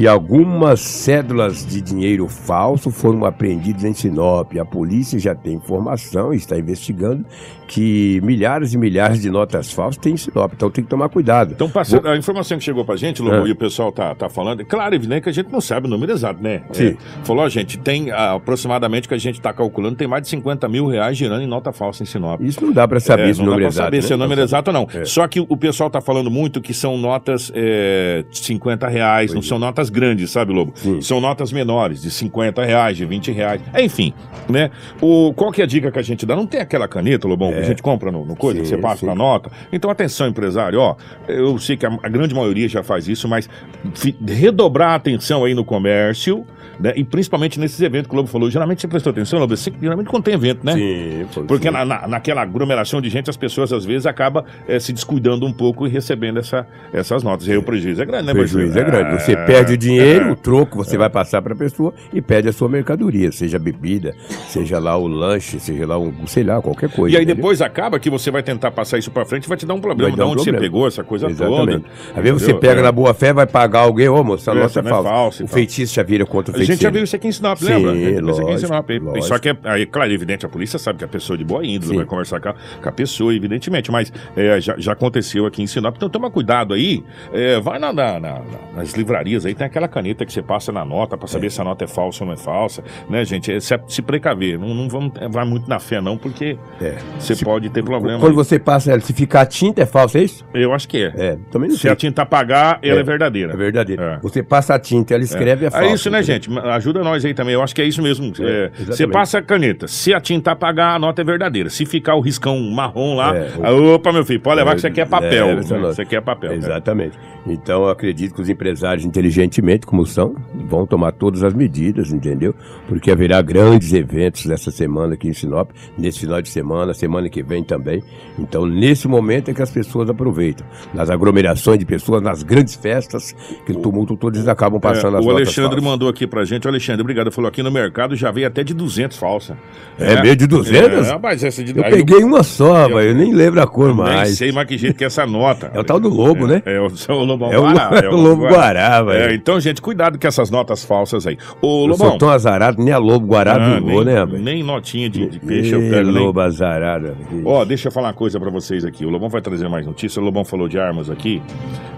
[0.00, 4.50] E algumas cédulas de dinheiro falso foram apreendidas em Sinop.
[4.58, 7.22] A polícia já tem informação e está investigando
[7.68, 10.54] que milhares e milhares de notas falsas tem em Sinop.
[10.54, 11.52] Então tem que tomar cuidado.
[11.52, 13.48] Então, passando, a informação que chegou pra gente, Lobo, É.
[13.50, 15.90] e o pessoal tá, tá falando, é claro, evidente que a gente não sabe o
[15.90, 16.62] número exato, né?
[16.72, 16.86] Sim.
[16.88, 20.66] É, falou, gente, tem ah, aproximadamente que a gente tá calculando, tem mais de 50
[20.66, 22.40] mil reais girando em nota falsa em Sinop.
[22.40, 23.86] Isso não dá para saber É, esse não dá número pra exato.
[23.86, 24.02] saber né?
[24.02, 24.88] se é o número exato ou não.
[24.94, 25.04] É.
[25.04, 29.42] Só que o pessoal tá falando muito que são notas é, de 50 reais, não
[29.42, 30.72] são notas grandes, sabe, Lobo?
[30.76, 30.78] é.
[30.80, 31.00] Sim.
[31.02, 33.60] São notas menores, de 50 reais, de 20 reais.
[33.78, 34.14] Enfim,
[34.48, 34.70] né?
[35.00, 36.34] O, qual que é a dica que a gente dá?
[36.34, 38.68] Não tem aquela caneta, Lobão, que a gente compra no, no coisa, que É.
[38.68, 39.06] Sim, você passa sim.
[39.06, 39.50] na nota.
[39.72, 40.96] Então, atenção, empresário, ó.
[41.28, 43.48] Eu sei que a, a grande maioria já faz isso, mas
[43.94, 46.46] fi- redobrar a atenção aí no comércio,
[46.80, 46.92] né?
[46.96, 48.50] E principalmente nesses eventos que o Lobo falou.
[48.50, 49.56] Geralmente você prestou atenção, Lobo?
[49.56, 50.72] Você- Geralmente quando tem evento, né?
[50.74, 51.74] Sim, pô, Porque sim.
[51.74, 55.52] na, na- naquela aglomeração de gente, as pessoas às vezes acabam eh, se descuidando um
[55.52, 57.46] pouco e recebendo essa, essas notas.
[57.46, 59.22] E aí o prejuízo é grande, né, O prejuízo é grande.
[59.22, 60.32] Você É, perde o dinheiro, é.
[60.32, 64.14] o troco você vai passar para a pessoa e perde a sua mercadoria, seja bebida,
[64.48, 67.14] seja lá o lanche, seja lá um, sei lá, qualquer coisa.
[67.14, 67.36] E aí entendeu?
[67.36, 69.80] depois acaba que você vai tentar passar isso pra frente e vai te dar um
[69.80, 70.10] problema.
[70.10, 70.72] Vai De dar um onde você problema.
[70.72, 71.82] pegou essa coisa Exatamente.
[71.82, 71.84] toda.
[72.16, 72.82] Às vezes você pega É.
[72.82, 75.08] na boa fé, vai pagar alguém, ô moço, a É, nossa é é falsa.
[75.08, 77.58] falsa o feitiço já vira contra o A gente já viu isso aqui em Sinop,
[77.58, 77.90] Sim, lembra?
[77.90, 78.90] A viu isso aqui em lógico, Sinop.
[78.90, 78.98] aí.
[78.98, 79.24] lógico.
[79.26, 81.64] Só que, é, aí, claro, evidente, a polícia sabe que a pessoa é de boa
[81.64, 81.96] índole Sim.
[81.96, 85.66] vai conversar com a, com a pessoa, evidentemente, mas é, já, já aconteceu aqui em
[85.66, 85.96] Sinop.
[85.96, 87.02] Então toma cuidado aí.
[87.32, 88.40] É, vai na, na- na-
[88.76, 91.64] nas livrarias aí, tem aquela caneta que você passa na nota pra saber se a
[91.64, 92.82] nota é falsa ou não é falsa.
[93.08, 93.52] Né, gente?
[93.52, 94.58] É, se, se precaver.
[94.58, 96.96] Não, não vamos é, vai muito na fé, não, porque É.
[97.18, 98.18] você pode ter problema.
[98.20, 100.44] Quando você passa ela, se ficar tinta, é falso, é isso?
[100.52, 101.12] Eu acho que é.
[101.16, 101.90] É, também não Se sei.
[101.90, 103.52] a tinta apagar, ela é, É, verdadeira.
[103.52, 104.02] É verdadeiro.
[104.02, 104.18] É.
[104.22, 105.94] Você passa a tinta, ela escreve, é, É, falso.
[105.94, 106.49] isso, né, gente?
[106.72, 107.54] Ajuda nós aí também.
[107.54, 108.32] Eu acho que é isso mesmo.
[108.40, 109.86] É, É, você passa a caneta.
[109.86, 111.70] Se a tinta apagar, a nota é verdadeira.
[111.70, 114.86] Se ficar o riscão marrom lá, É, ah, opa, meu filho, pode levar que isso
[114.86, 115.58] aqui é papel.
[115.98, 116.52] Aqui é papel.
[116.52, 117.18] Exatamente.
[117.46, 120.34] Então, eu acredito que os empresários, inteligentemente, como são,
[120.68, 122.54] vão tomar todas as medidas, entendeu?
[122.88, 127.42] Porque haverá grandes eventos essa semana aqui em Sinop, nesse final de semana, semana que
[127.42, 128.02] vem também.
[128.38, 130.66] Então, nesse momento é que as pessoas aproveitam.
[130.92, 135.20] Nas aglomerações de pessoas, nas grandes festas, que o tumulto todos eles acabam passando é,
[135.20, 135.84] as O Alexandre falsas.
[135.84, 136.66] mandou aqui pra gente.
[136.66, 137.32] O Alexandre, obrigado.
[137.32, 139.56] Falou aqui no mercado já veio até de 200 falsa.
[139.98, 141.08] É meio de 200?
[141.08, 143.66] É, mas essa de Eu aí peguei uma só, eu- mas eu nem lembro a
[143.66, 144.36] cor Nem mais.
[144.36, 145.70] sei mais que jeito que é essa nota.
[145.74, 146.62] É o tal do lobo, né?
[146.66, 149.30] É, é o, é o Lobão É o, Guará, é o Lobo Guará, velho.
[149.30, 151.36] É, então, gente, cuidado com essas notas falsas aí.
[151.62, 152.08] Ô, Eu Lobão.
[152.10, 154.42] sou tão azarado, nem a Lobo Guará ah, vingou, nem, né, velho?
[154.42, 156.10] nem notinha de, de peixe eu Ê, pego.
[156.12, 157.16] nem- Lobo azarado.
[157.44, 159.04] Ó, deixa eu falar uma coisa pra vocês aqui.
[159.04, 160.16] O Lobão vai trazer mais notícias.
[160.16, 161.42] O Lobão falou de armas aqui.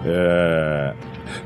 [0.05, 0.93] É,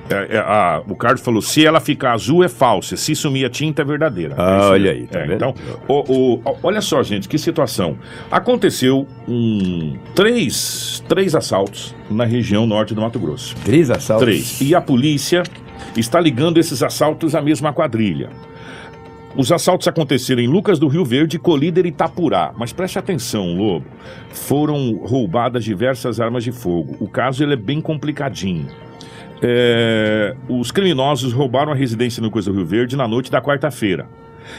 [0.09, 3.49] é, é, a- o Carlos falou: se ela ficar azul é falsa, se sumir a
[3.49, 4.35] tinta é verdadeira.
[4.37, 5.53] Ah, É olha aí, tá É, então,
[5.87, 7.97] o- o- olha só, gente, que situação.
[8.31, 13.55] Aconteceu um, três, três assaltos na região norte do Mato Grosso.
[13.63, 14.25] Três assaltos.
[14.25, 14.61] Três.
[14.61, 15.43] E a polícia
[15.95, 18.29] está ligando esses assaltos à mesma quadrilha.
[19.35, 22.53] Os assaltos aconteceram em Lucas do Rio Verde, Colíder e Itapurá.
[22.57, 23.85] Mas preste atenção, Lobo.
[24.31, 26.95] Foram roubadas diversas armas de fogo.
[26.99, 28.65] O caso ele é bem complicadinho.
[29.41, 34.07] É, os criminosos roubaram a residência no do Rio Verde na noite da quarta-feira.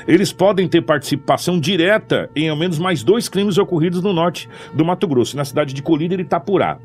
[0.06, 4.84] Eles podem ter participação direta em ao menos mais dois crimes ocorridos no norte do
[4.84, 6.78] Mato Grosso, na cidade de Colíder e Itapurá.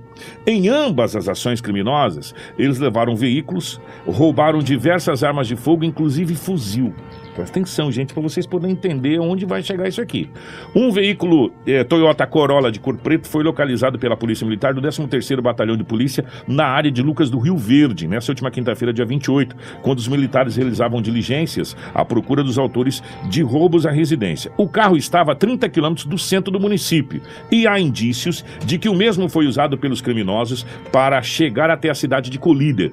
[0.46, 6.94] Em ambas as ações criminosas, eles levaram veículos, roubaram diversas armas de fogo, inclusive fuzil.
[7.36, 10.30] Presta atenção, gente, para vocês poderem entender onde vai chegar isso aqui.
[10.76, 15.42] Um veículo eh, Toyota Corolla de cor preto foi localizado pela Polícia Militar do 13º
[15.42, 19.56] Batalhão de Polícia na área de Lucas do Rio Verde, nessa última quinta-feira, dia 28,
[19.82, 24.52] quando os militares realizavam diligências à procura dos autores de roubos à residência.
[24.56, 27.20] O carro estava a 30 quilômetros do centro do município
[27.52, 31.96] e há indícios de que o mesmo foi usado pelos criminosos para chegar até a
[31.96, 32.92] cidade de Colíder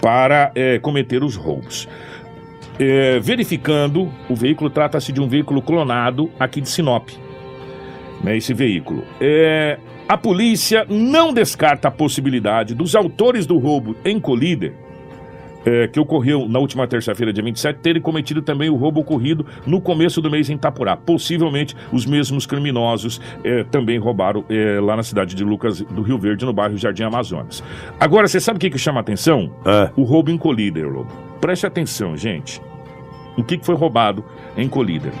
[0.00, 1.88] para eh, cometer os roubos.
[2.78, 7.08] É, verificando, o veículo trata-se de um veículo clonado aqui de Sinop.
[8.22, 9.04] Né, esse veículo.
[9.20, 14.74] É, a polícia não descarta a possibilidade dos autores do roubo em Colíder,
[15.64, 19.80] é, que ocorreu na última terça-feira, dia 27, terem cometido também o roubo ocorrido no
[19.80, 20.96] começo do mês em Itapurá.
[20.96, 26.18] Possivelmente os mesmos criminosos é, também roubaram é, lá na cidade de Lucas do Rio
[26.18, 27.62] Verde, no bairro Jardim Amazonas.
[27.98, 29.50] Agora, você sabe o que, que chama atenção?
[29.64, 31.10] Ah, O roubo em Colíder, Lobo.
[31.40, 32.60] Preste atenção, gente.
[33.36, 34.24] O que que foi roubado
[34.56, 35.12] em Colíder?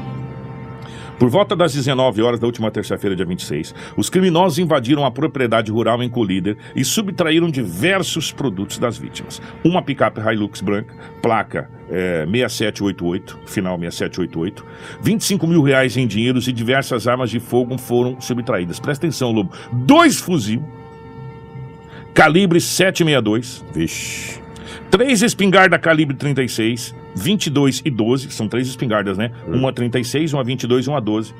[1.18, 5.70] Por volta das 19 horas da última terça-feira, dia 26, os criminosos invadiram a propriedade
[5.70, 9.40] rural em Colíder e subtraíram diversos produtos das vítimas.
[9.62, 14.64] Uma picape Hilux branca, placa eh, 6788, final 6788,
[15.00, 18.80] 25 mil reais em dinheiros e diversas armas de fogo foram subtraídas.
[18.80, 19.52] Presta atenção, Lobo.
[19.72, 20.62] Dois fuzil,
[22.12, 24.43] calibre 762, vixe.
[24.94, 29.32] Três espingarda calibre 36, 22 e 12, são três espingardas, né?
[29.44, 31.34] Uma 36, uma 22 e uma 12.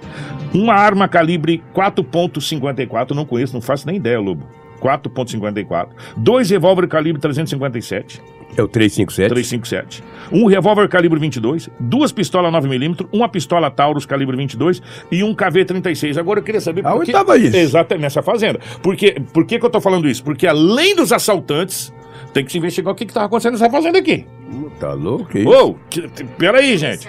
[0.53, 4.45] Uma arma calibre 4.54, não conheço, não faço nem ideia, Lobo.
[4.83, 5.87] 4.54.
[6.17, 8.21] Dois revólver calibre 357,
[8.57, 9.29] É o 357?
[9.29, 10.03] 357.
[10.33, 16.19] Um revólver calibre 22, duas pistolas 9mm, uma pistola Taurus calibre 22 e um KV-36.
[16.19, 17.13] Agora eu queria saber por Aonde que...
[17.13, 17.57] tava isso?
[17.57, 18.59] Exatamente, nessa fazenda.
[18.83, 20.25] Por, que, por que, que eu tô falando isso?
[20.25, 21.93] Porque além dos assaltantes,
[22.35, 24.27] tem que se investigar o que, que tava acontecendo nessa fazenda aqui.
[24.79, 25.37] Tá louco?
[25.39, 25.47] hein?
[25.47, 25.75] Ô,
[26.39, 27.07] peraí, gente.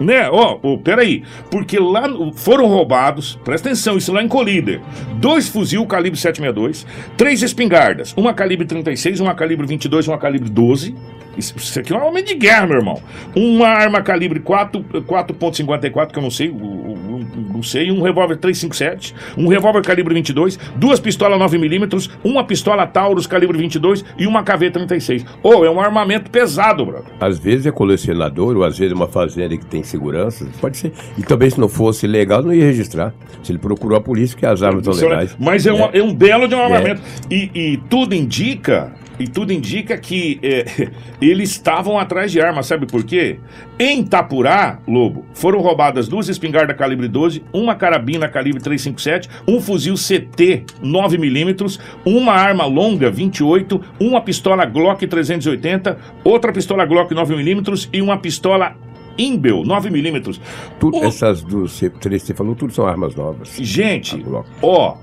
[0.00, 1.22] Né, ó, ó, peraí.
[1.50, 4.80] Porque lá foram roubados, presta atenção, isso lá em Colíder.
[5.14, 10.48] Dois fuzil calibre 762, três espingardas, uma calibre 36, uma calibre 22 e uma calibre
[10.48, 10.94] 12.
[11.36, 13.00] Isso, isso aqui é um homem de guerra, meu irmão.
[13.36, 18.02] Uma arma calibre 4 4.54, que eu não sei, o- o- o- não sei, um
[18.02, 24.26] revólver 357, um revólver calibre 22, duas pistolas 9mm, uma pistola Taurus calibre 22 e
[24.26, 25.24] uma KV-36.
[25.42, 27.12] Ô, é um armamento pesado, brother.
[27.20, 30.46] Às vezes é colecionador, ou às vezes é uma fazenda que tem segurança.
[30.60, 30.92] Pode ser.
[31.16, 33.14] E também, se não fosse legal, não ia registrar.
[33.42, 35.36] Se ele procurou a polícia, que as armas são Isso é- legais.
[35.38, 36.64] Mas é, uma- é um belo de um É.
[36.64, 37.00] armamento.
[37.30, 38.92] E, e tudo indica.
[39.18, 40.64] E tudo indica que é,
[41.20, 43.38] eles estavam atrás de armas, sabe por quê?
[43.78, 49.94] Em Itapurá, Lobo, foram roubadas duas espingardas calibre 12, uma carabina calibre 357, um fuzil
[49.94, 58.00] CT 9mm, uma arma longa 28, uma pistola Glock 380, outra pistola Glock 9mm e
[58.02, 58.76] uma pistola
[59.16, 60.38] Imbel 9mm.
[60.78, 63.56] Tudo, O- essas duas, três que você falou, tudo são armas novas.
[63.58, 64.24] Gente,
[64.62, 64.96] ó,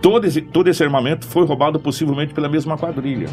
[0.00, 3.28] todo esse, todo esse armamento foi roubado possivelmente pela mesma quadrilha.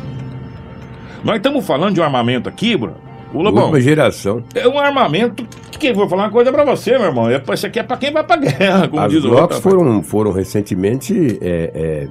[1.24, 2.94] Nós estamos falando de um armamento aqui, bro.
[3.34, 4.44] Ô, Lobão, Última geração.
[4.56, 7.30] é um armamento que vou falar uma coisa pra você, meu irmão.
[7.30, 9.70] É, isso aqui é pra quem vai pra guerra, como As diz o Glocks outro.
[9.70, 12.08] foram, foram recentemente é, é,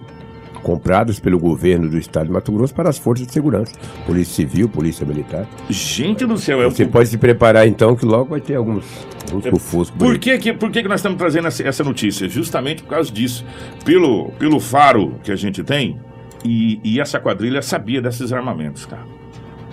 [0.67, 3.73] compradas pelo governo do estado de Mato Grosso para as forças de segurança,
[4.05, 5.47] Polícia Civil, Polícia Militar.
[5.71, 8.85] Gente do céu, é Você pode se preparar então que logo vai ter alguns
[9.31, 9.97] busco-fusco.
[9.97, 12.29] Por que, que, por que, que nós estamos trazendo essa, essa notícia?
[12.29, 13.45] Justamente por causa disso.
[13.85, 16.01] Pelo, pelo faro que a gente tem,
[16.45, 19.16] e, e essa quadrilha sabia desses armamentos, cara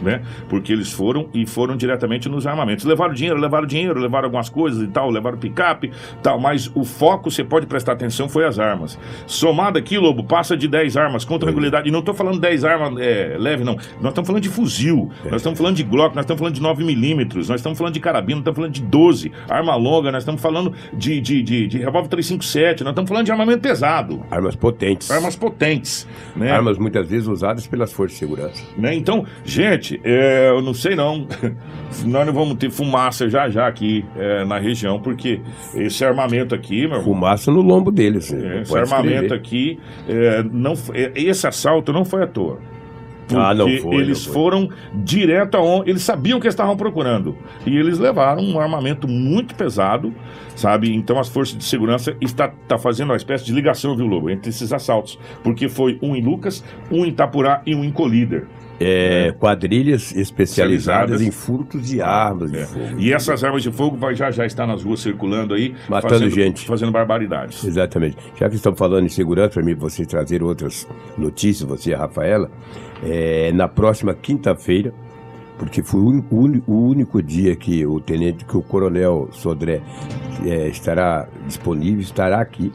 [0.03, 0.21] né?
[0.49, 2.85] Porque eles foram e foram diretamente nos armamentos.
[2.85, 7.31] Levaram dinheiro, levaram dinheiro, levaram algumas coisas e tal, levaram picape, tal, mas o foco,
[7.31, 8.97] você pode prestar atenção, foi as armas.
[9.25, 11.87] Somado aqui, Lobo, passa de 10 armas com tranquilidade.
[11.87, 13.75] E não estou falando 10 armas é, leve, não.
[14.01, 15.29] Nós estamos falando de fuzil, é.
[15.29, 18.35] nós estamos falando de Glock, nós estamos falando de 9mm, nós estamos falando de carabina,
[18.35, 22.09] nós estamos falando de 12, arma longa, nós estamos falando de, de, de, de revólver
[22.09, 24.23] 357, nós estamos falando de armamento pesado.
[24.29, 25.09] Armas potentes.
[25.11, 26.07] Armas potentes.
[26.35, 26.51] Né?
[26.51, 28.63] Armas muitas vezes usadas pelas forças de segurança.
[28.77, 28.95] Né?
[28.95, 31.27] Então, gente, é, eu não sei não.
[32.05, 35.41] Nós não vamos ter fumaça já já aqui é, na região, porque
[35.75, 38.33] esse armamento aqui, meu Fumaça no lombo deles.
[38.33, 39.33] É, esse armamento escrever.
[39.33, 42.59] aqui, é, não, é, esse assalto não foi à toa.
[43.35, 44.33] ah, não foi, eles não foi.
[44.33, 45.89] foram direto aonde.
[45.89, 47.37] Eles sabiam que estavam procurando.
[47.65, 50.13] E eles levaram um armamento muito pesado,
[50.55, 50.93] sabe?
[50.93, 54.49] Então as forças de segurança está, tá fazendo uma espécie de ligação, viu, Lobo, entre
[54.49, 55.19] esses assaltos.
[55.43, 58.47] Porque foi um em Lucas, um em Itapurá e um em Colíder.
[58.79, 62.65] É, quadrilhas especializadas em furtos de armas de é.
[62.65, 62.99] fogo.
[62.99, 66.31] E essas armas de fogo vai já já estar nas ruas circulando aí, matando fazendo,
[66.31, 67.63] gente, fazendo barbaridades.
[67.63, 68.17] Exatamente.
[68.35, 71.99] Já que estamos falando em segurança, para mim você trazer outras notícias, você e a
[71.99, 72.49] Rafaela,
[73.03, 74.93] é, na próxima quinta-feira,
[75.57, 76.25] porque foi o,
[76.67, 79.81] o, único dia que o tenente, que o coronel Sodré
[80.45, 82.71] é, estará disponível, estará aqui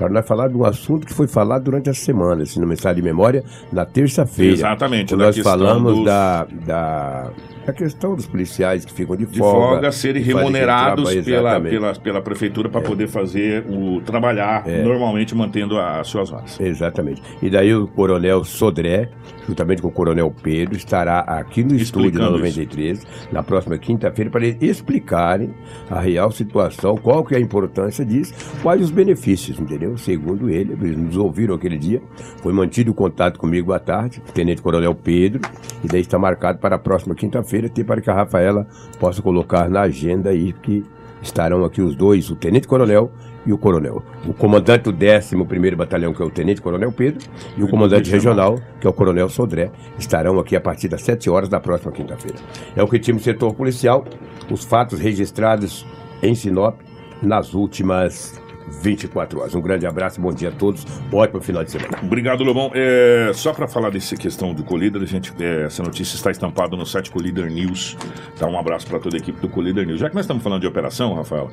[0.00, 2.96] para nós falar de um assunto que foi falado durante a semana, assim, no mensagem
[2.96, 4.54] de memória, na terça-feira.
[4.54, 5.14] Exatamente.
[5.14, 6.04] Nós falamos dos...
[6.06, 7.30] da, da
[7.66, 12.22] a questão dos policiais que ficam de, de folga, folga serem remunerados pela, pela, pela
[12.22, 12.84] prefeitura para é.
[12.84, 14.82] poder fazer o trabalhar é.
[14.82, 16.58] normalmente mantendo as suas horas.
[16.60, 17.22] Exatamente.
[17.42, 19.10] E daí o coronel Sodré,
[19.46, 23.06] juntamente com o coronel Pedro, estará aqui no estúdio na 93, isso.
[23.32, 25.54] na próxima quinta-feira, para eles explicarem
[25.88, 29.89] a real situação, qual que é a importância disso, quais os benefícios, entendeu?
[29.98, 32.02] Segundo ele, eles nos ouviram aquele dia,
[32.42, 35.40] foi mantido o contato comigo à tarde, o tenente coronel Pedro,
[35.82, 38.66] e daí está marcado para a próxima quinta-feira quinta-feira, para que a Rafaela
[38.98, 40.84] possa colocar na agenda aí que
[41.22, 43.10] estarão aqui os dois, o Tenente Coronel
[43.44, 44.02] e o Coronel.
[44.26, 47.26] O comandante do 11º Batalhão, que é o Tenente Coronel Pedro,
[47.56, 51.28] e o comandante regional, que é o Coronel Sodré, estarão aqui a partir das 7
[51.28, 52.38] horas da próxima quinta-feira.
[52.74, 54.04] É o que time setor policial,
[54.50, 55.86] os fatos registrados
[56.22, 56.80] em Sinop
[57.22, 58.40] nas últimas
[58.82, 59.54] 24 horas.
[59.54, 61.98] Um grande abraço, bom dia a todos, ótimo final de semana.
[62.02, 62.70] Obrigado, Lobão.
[62.74, 66.76] É, só para falar dessa questão do Colíder, a gente, é, essa notícia está estampada
[66.76, 67.96] no site Colíder News.
[68.38, 70.00] Tá, um abraço para toda a equipe do Colíder News.
[70.00, 71.50] Já que nós estamos falando de operação, Rafael,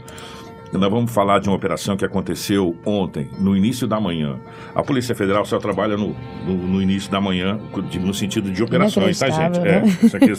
[0.71, 4.37] nós vamos falar de uma operação que aconteceu ontem, no início da manhã.
[4.75, 7.59] A Polícia Federal só trabalha no, no, no início da manhã,
[7.99, 9.59] no sentido de operações, tá, gente?
[9.59, 9.83] Né?
[9.83, 10.31] É, isso aqui,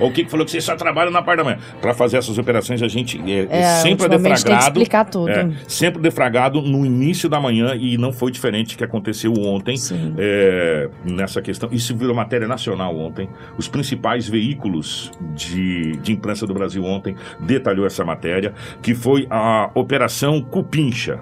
[0.00, 1.58] o que falou que você só trabalha na parte da manhã.
[1.80, 4.44] Para fazer essas operações, a gente é, é sempre é defragado.
[4.44, 5.30] Tem que explicar tudo.
[5.30, 9.76] É, sempre defragado no início da manhã e não foi diferente que aconteceu ontem
[10.18, 11.68] é, nessa questão.
[11.72, 13.28] Isso virou matéria nacional ontem.
[13.58, 19.65] Os principais veículos de, de imprensa do Brasil ontem detalhou essa matéria, que foi a
[19.74, 21.18] Operação Cupincha.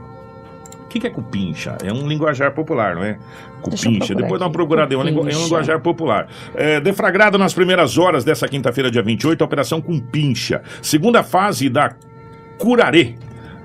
[0.84, 1.76] O que, que é cupincha?
[1.82, 3.18] É um linguajar popular, não é?
[3.62, 4.14] Cupincha.
[4.14, 6.28] Depois dá uma procurada, é um, é um linguajar popular.
[6.54, 10.62] É, deflagrado nas primeiras horas dessa quinta-feira, dia 28, a Operação Cupincha.
[10.80, 11.96] Segunda fase da
[12.58, 13.14] Curaré.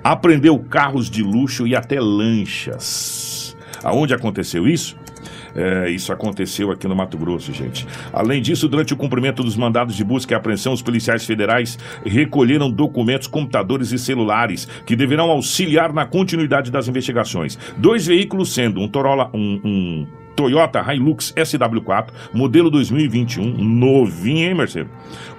[0.04, 3.56] Apreendeu carros de luxo e até lanchas.
[3.84, 4.98] Aonde aconteceu isso?
[5.56, 7.88] É, isso aconteceu aqui no Mato Grosso, gente.
[8.12, 12.70] Além disso, durante o cumprimento dos mandados de busca e apreensão, os policiais federais recolheram
[12.70, 17.58] documentos, computadores e celulares que deverão auxiliar na continuidade das investigações.
[17.78, 20.08] Dois veículos, sendo um Torola, um, um
[20.40, 24.90] Toyota Hilux SW4, modelo 2021, novinho, hein, Mercedes?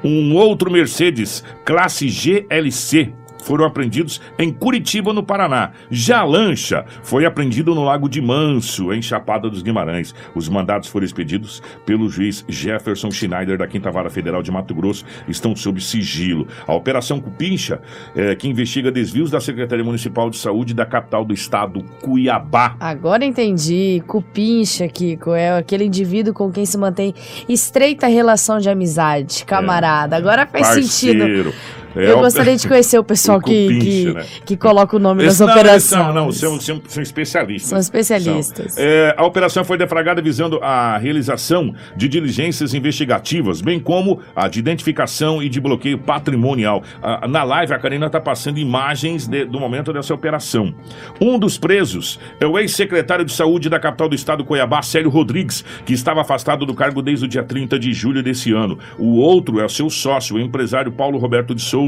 [0.04, 5.72] Um outro Mercedes classe GLC foram apreendidos em Curitiba, no Paraná.
[5.90, 10.14] Já a lancha foi apreendida no Lago de Manso, em Chapada dos Guimarães.
[10.34, 15.04] Os mandados foram expedidos pelo juiz Jefferson Schneider, da Quinta Vara Federal de Mato Grosso,
[15.28, 16.46] estão sob sigilo.
[16.66, 17.80] A Operação Cupincha,
[18.14, 22.76] é, que investiga desvios da Secretaria Municipal de Saúde da capital do estado, Cuiabá.
[22.78, 24.02] Agora entendi.
[24.06, 27.14] Cupincha, Kiko, é aquele indivíduo com quem se mantém
[27.48, 30.16] estreita relação de amizade, camarada.
[30.16, 31.24] É, Agora faz parceiro.
[31.24, 31.54] sentido.
[31.96, 34.24] É, Eu gostaria de conhecer o pessoal o que, cupincha, que, né?
[34.46, 35.82] que coloca o nome Esse- das não, operações.
[35.82, 37.68] São, não, são, são, são especialistas.
[37.70, 38.74] São especialistas.
[38.74, 38.84] São.
[38.84, 44.58] É, a operação foi deflagrada visando a realização de diligências investigativas, bem como a de
[44.58, 46.82] identificação e de bloqueio patrimonial.
[47.02, 50.74] Ah, na live, a Karina está passando imagens de- do momento dessa operação.
[51.20, 55.64] Um dos presos é o ex-secretário de saúde da capital do estado, Cuiabá, Célio Rodrigues,
[55.84, 58.78] que estava afastado do cargo desde o dia 30 de julho desse ano.
[58.98, 61.79] O outro é o seu sócio, o empresário Paulo Roberto de Souza,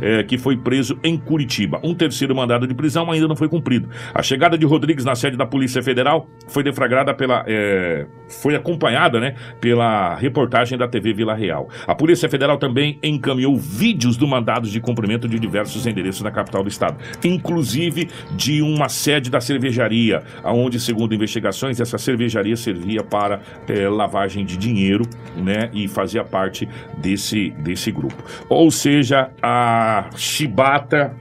[0.00, 1.80] eh, que foi preso em Curitiba.
[1.82, 3.88] Um terceiro mandado de prisão ainda não foi cumprido.
[4.14, 7.44] A chegada de Rodrigues na sede da Polícia Federal foi deflagrada pela.
[7.46, 11.68] eh, foi acompanhada, né, pela reportagem da TV Vila Real.
[11.86, 16.62] A Polícia Federal também encaminhou vídeos do mandados de cumprimento de diversos endereços na capital
[16.62, 23.40] do estado, inclusive de uma sede da cervejaria, onde, segundo investigações, essa cervejaria servia para
[23.68, 25.04] eh, lavagem de dinheiro,
[25.36, 28.22] né, e fazia parte desse, desse grupo.
[28.48, 31.14] Ou seja, a chibata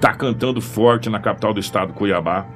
[0.00, 2.46] tá cantando forte na capital do estado, Cuiabá.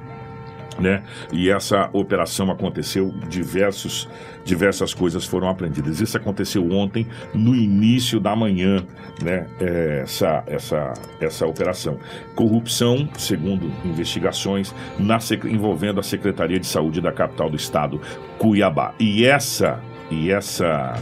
[0.79, 1.03] Né?
[1.31, 4.07] E essa operação aconteceu, diversos,
[4.43, 5.99] diversas coisas foram aprendidas.
[5.99, 8.83] Isso aconteceu ontem, no início da manhã,
[9.21, 9.47] né?
[9.59, 11.99] É, essa, essa, essa operação.
[12.35, 18.01] Corrupção, segundo investigações, na, envolvendo a Secretaria de Saúde da capital do estado,
[18.39, 18.93] Cuiabá.
[18.97, 20.95] E essa, e essa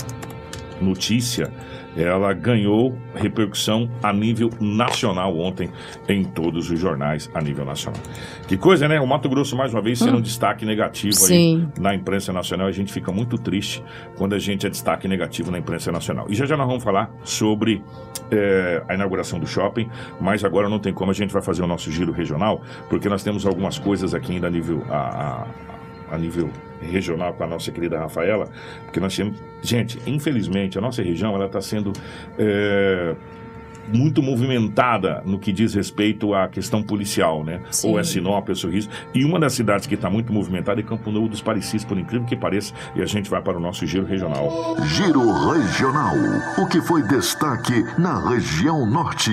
[0.82, 1.54] notícia
[1.98, 5.70] ela ganhou repercussão a nível nacional ontem
[6.08, 8.00] em todos os jornais a nível nacional.
[8.48, 9.00] Que coisa, né?
[9.00, 11.68] O Mato Grosso mais uma vez sendo um destaque negativo Sim.
[11.76, 12.68] aí na imprensa nacional.
[12.68, 13.84] A gente fica muito triste
[14.18, 16.26] quando a gente é destaque negativo na imprensa nacional.
[16.30, 17.84] E já já nós vamos falar sobre
[18.32, 19.90] eh, a inauguração do shopping,
[20.22, 23.24] mas agora não tem como a gente vai fazer o nosso giro regional, porque nós
[23.24, 25.48] temos algumas coisas aqui ainda a nível a, a-
[26.12, 26.50] a nível
[26.82, 28.48] regional com a nossa querida Rafaela,
[28.84, 31.92] porque nós temos, gente, infelizmente a nossa região ela está sendo
[32.38, 33.16] é,
[33.94, 37.62] muito movimentada no que diz respeito à questão policial, né?
[37.72, 37.90] Sim.
[37.90, 38.90] Ou é Sinop, é Sorriso.
[39.14, 42.28] E uma das cidades que está muito movimentada é Campo Novo dos Parecis, por incrível
[42.28, 44.78] que pareça, e a gente vai para o nosso giro regional.
[44.86, 46.16] Giro Regional.
[46.58, 49.32] O que foi destaque na região norte?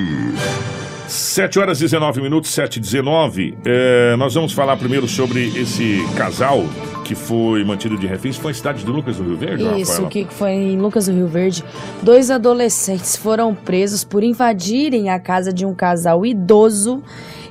[1.09, 3.59] 7 horas e 19 minutos, 7 e 19.
[3.64, 6.64] É, nós vamos falar primeiro sobre esse casal
[7.07, 8.37] que foi mantido de reféns.
[8.37, 10.11] Foi a cidade de Lucas do Rio Verde, Isso, Rafaela?
[10.11, 11.64] que foi em Lucas do Rio Verde.
[12.03, 17.01] Dois adolescentes foram presos por invadirem a casa de um casal idoso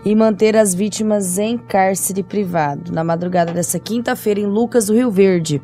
[0.06, 2.92] e manter as vítimas em cárcere privado.
[2.94, 5.60] Na madrugada dessa quinta-feira, em Lucas do Rio Verde.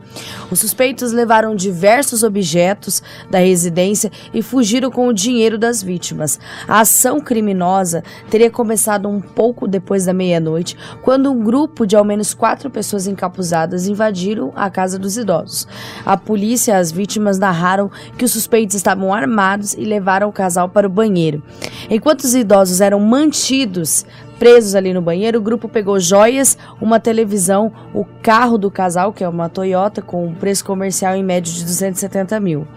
[0.49, 6.39] Os suspeitos levaram diversos objetos da residência e fugiram com o dinheiro das vítimas.
[6.67, 12.03] A ação criminosa teria começado um pouco depois da meia-noite, quando um grupo de ao
[12.03, 15.67] menos quatro pessoas encapuzadas invadiram a casa dos idosos.
[16.05, 20.69] A polícia e as vítimas narraram que os suspeitos estavam armados e levaram o casal
[20.69, 21.41] para o banheiro.
[21.89, 24.05] Enquanto os idosos eram mantidos
[24.41, 29.23] presos ali no banheiro, o grupo pegou joias, uma televisão, o carro do casal, que
[29.23, 32.67] é uma Toyota, com um preço comercial em média de 270 mil.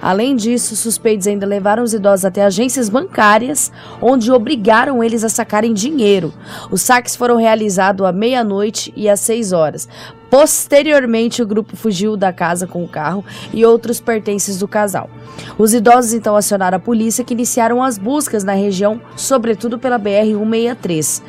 [0.00, 5.28] Além disso, os suspeitos ainda levaram os idosos até agências bancárias, onde obrigaram eles a
[5.28, 6.32] sacarem dinheiro.
[6.70, 9.88] Os saques foram realizados à meia-noite e às seis horas.
[10.30, 15.08] Posteriormente, o grupo fugiu da casa com o carro e outros pertences do casal.
[15.56, 21.22] Os idosos então acionaram a polícia, que iniciaram as buscas na região, sobretudo pela BR-163.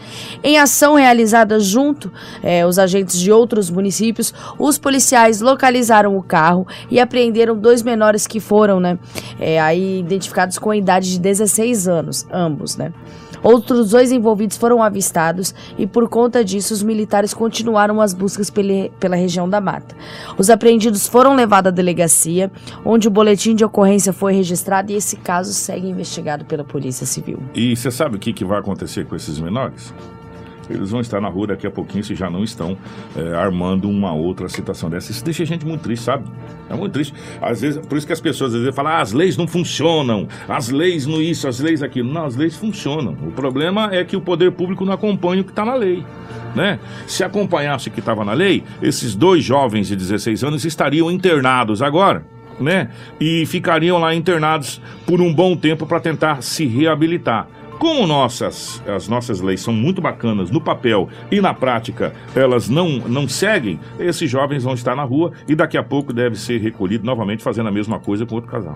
[0.44, 2.12] Em ação realizada junto
[2.44, 8.28] eh, os agentes de outros municípios, os policiais localizaram o carro e apreenderam dois menores
[8.28, 8.98] que foram, né,
[9.40, 12.92] eh, aí identificados com a idade de 16 anos, ambos, né.
[13.42, 19.16] Outros dois envolvidos foram avistados e, por conta disso, os militares continuaram as buscas pela
[19.16, 19.96] região da mata.
[20.38, 22.52] Os apreendidos foram levados à delegacia,
[22.84, 27.40] onde o boletim de ocorrência foi registrado e esse caso segue investigado pela Polícia Civil.
[27.56, 29.94] E você sabe o que, que vai acontecer com esses menores?
[30.70, 32.78] Eles vão estar na rua daqui a pouquinho, se já não estão,
[33.16, 35.12] é, armando uma outra situação dessa.
[35.12, 36.26] Isso deixa a gente muito triste, sabe?
[36.70, 37.14] É muito triste.
[37.42, 40.28] Às vezes, por isso que as pessoas às vezes falam, ah, as leis não funcionam,
[40.48, 42.12] as leis no isso, as leis aquilo.
[42.12, 43.18] Não, as leis funcionam.
[43.24, 46.06] O problema é que o poder público não acompanha o que está na lei.
[46.56, 46.80] Né?
[47.08, 51.82] Se acompanhasse o que estava na lei, esses dois jovens de 16 anos estariam internados
[51.82, 52.24] agora.
[52.60, 52.90] Né?
[53.20, 57.48] E ficariam lá internados por um bom tempo para tentar se reabilitar.
[57.80, 63.00] Como nossas, as nossas leis são muito bacanas no papel e na prática elas não,
[63.00, 67.06] não seguem, esses jovens vão estar na rua e daqui a pouco deve ser recolhido
[67.06, 68.76] novamente fazendo a mesma coisa com outro casal.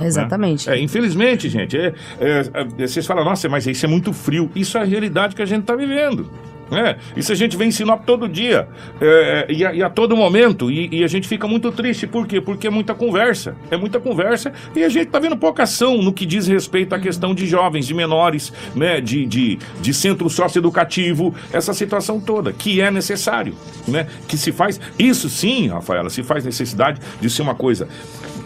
[0.00, 0.68] Exatamente.
[0.68, 4.50] É, infelizmente, gente, é, é, é, vocês falam, nossa, mas isso é muito frio.
[4.54, 6.28] Isso é a realidade que a gente está vivendo.
[6.70, 8.68] É, isso a gente vê em Sinop todo dia
[9.00, 10.70] é, e, a, e, a, todo momento.
[10.70, 12.06] E, e, a gente fica muito triste.
[12.06, 12.40] Por quê?
[12.40, 13.56] Porque é muita conversa.
[13.70, 16.98] É muita conversa e a gente tá vendo pouca ação no que diz respeito à
[16.98, 19.00] questão de jovens, de menores, né?
[19.00, 23.54] De, de, de centro socioeducativo, essa situação toda, que é necessário,
[23.88, 24.06] né?
[24.28, 24.80] Que se faz.
[24.98, 27.88] Isso sim, Rafaela, se faz necessidade de ser uma coisa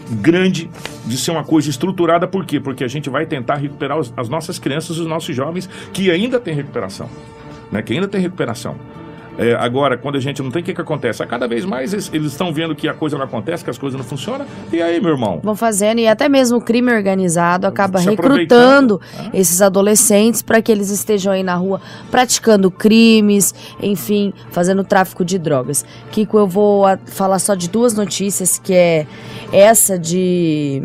[0.09, 0.69] grande,
[1.05, 2.27] de ser uma coisa estruturada.
[2.27, 2.59] Por quê?
[2.59, 6.39] Porque a gente vai tentar recuperar os, as nossas crianças, os nossos jovens que ainda
[6.39, 7.09] têm recuperação
[7.75, 8.75] né, que ainda tem recuperação.
[9.37, 11.21] É, agora, quando a gente não tem, o que, que acontece?
[11.21, 13.97] A cada vez mais eles, estão vendo que a coisa não acontece, que as coisas
[13.97, 14.45] não funcionam.
[14.71, 15.41] E aí, meu irmão?
[15.43, 19.29] Vão fazendo, e até mesmo o crime organizado acaba recrutando ah.
[19.33, 25.37] esses adolescentes para que eles estejam aí na rua praticando crimes, enfim, fazendo tráfico de
[25.37, 25.85] drogas.
[26.11, 29.05] Kiko, eu vou falar só de duas notícias, que é
[29.51, 30.81] essa de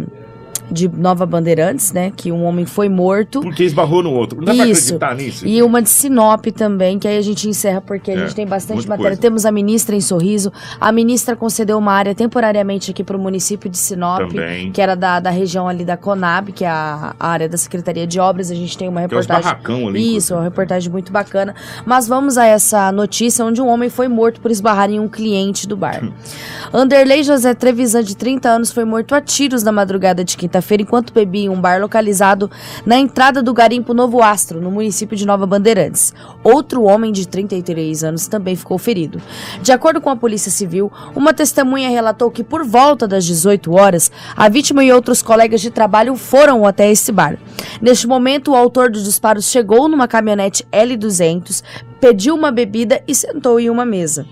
[0.70, 2.12] de Nova Bandeirantes, né?
[2.14, 3.40] Que um homem foi morto.
[3.40, 4.38] Porque esbarrou no outro.
[4.38, 4.96] Não dá Isso.
[4.96, 5.46] pra acreditar nisso.
[5.46, 8.46] E uma de Sinop também, que aí a gente encerra porque a é, gente tem
[8.46, 9.10] bastante matéria.
[9.10, 9.20] Coisa.
[9.20, 10.52] Temos a ministra em Sorriso.
[10.80, 14.70] A ministra concedeu uma área temporariamente aqui para o município de Sinop, também.
[14.72, 18.06] que era da, da região ali da Conab, que é a, a área da Secretaria
[18.06, 18.50] de Obras.
[18.50, 19.54] A gente tem uma reportagem.
[19.64, 21.54] Que é ali, Isso, uma reportagem muito bacana.
[21.84, 25.66] Mas vamos a essa notícia onde um homem foi morto por esbarrar em um cliente
[25.66, 26.00] do bar.
[26.72, 30.82] Anderley José Trevisan, de 30 anos, foi morto a tiros na madrugada de quinta quinta-feira
[30.82, 32.50] enquanto bebia em um bar localizado
[32.84, 36.14] na entrada do garimpo Novo Astro, no município de Nova Bandeirantes.
[36.44, 39.20] Outro homem de 33 anos também ficou ferido.
[39.62, 44.12] De acordo com a Polícia Civil, uma testemunha relatou que por volta das 18 horas,
[44.36, 47.38] a vítima e outros colegas de trabalho foram até esse bar.
[47.80, 51.62] Neste momento, o autor dos disparos chegou numa caminhonete L200,
[52.00, 54.26] pediu uma bebida e sentou em uma mesa.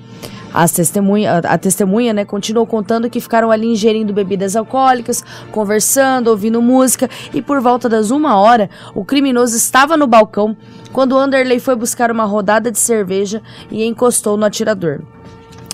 [0.53, 5.22] As testemunha, a testemunha né, continuou contando que ficaram ali ingerindo bebidas alcoólicas,
[5.53, 10.57] conversando, ouvindo música e por volta das uma hora o criminoso estava no balcão
[10.92, 15.01] quando Anderley foi buscar uma rodada de cerveja e encostou no atirador.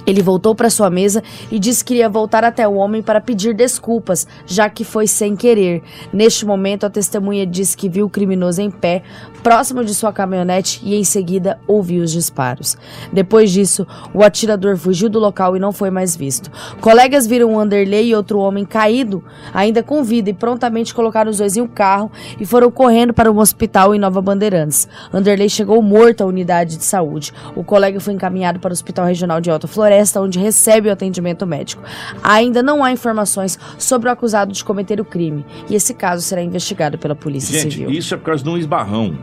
[0.06, 3.54] Ele voltou para sua mesa e disse que iria voltar até o homem para pedir
[3.54, 5.82] desculpas, já que foi sem querer.
[6.12, 9.02] Neste momento, a testemunha disse que viu o criminoso em pé,
[9.44, 12.78] próximo de sua caminhonete e em seguida ouviu os disparos.
[13.12, 16.50] Depois disso, o atirador fugiu do local e não foi mais visto.
[16.80, 19.22] Colegas viram Anderley e outro homem caído,
[19.52, 23.30] ainda com vida, e prontamente colocaram os dois em um carro e foram correndo para
[23.30, 24.88] um hospital em Nova Bandeirantes.
[25.12, 27.30] Anderley chegou morto à unidade de saúde.
[27.54, 31.46] O colega foi encaminhado para o Hospital Regional de Alta Floresta, onde recebe o atendimento
[31.46, 31.82] médico.
[32.22, 36.42] Ainda não há informações sobre o acusado de cometer o crime e esse caso será
[36.42, 37.90] investigado pela Polícia Gente, Civil.
[37.90, 39.14] Isso é por causa de um esbarrão.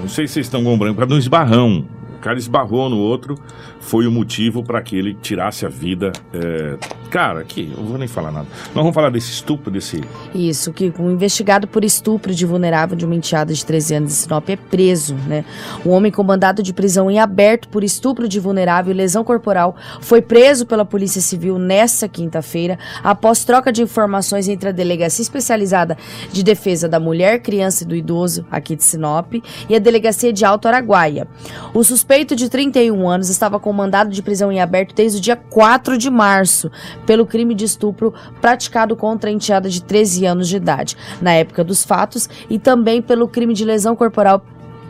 [0.00, 1.84] Não sei se vocês estão comprando, por causa de um esbarrão.
[2.16, 3.34] O cara esbarrou no outro,
[3.80, 6.12] foi o motivo para que ele tirasse a vida.
[6.32, 6.76] É...
[7.10, 8.46] Cara, aqui, eu vou nem falar nada.
[8.66, 10.00] Nós vamos falar desse estupro, desse.
[10.32, 14.16] Isso, que um investigado por estupro de vulnerável de uma enteada de 13 anos de
[14.16, 15.44] Sinop é preso, né?
[15.84, 19.74] Um homem com mandado de prisão em aberto por estupro de vulnerável e lesão corporal
[20.00, 25.96] foi preso pela Polícia Civil nesta quinta-feira, após troca de informações entre a Delegacia Especializada
[26.32, 29.34] de Defesa da Mulher, Criança e do Idoso, aqui de Sinop,
[29.68, 31.26] e a Delegacia de Alto Araguaia.
[31.74, 35.36] O suspeito de 31 anos estava com mandado de prisão em aberto desde o dia
[35.36, 36.70] 4 de março,
[37.06, 41.64] pelo crime de estupro praticado contra a enteada de 13 anos de idade, na época
[41.64, 44.44] dos fatos, e também pelo crime de lesão corporal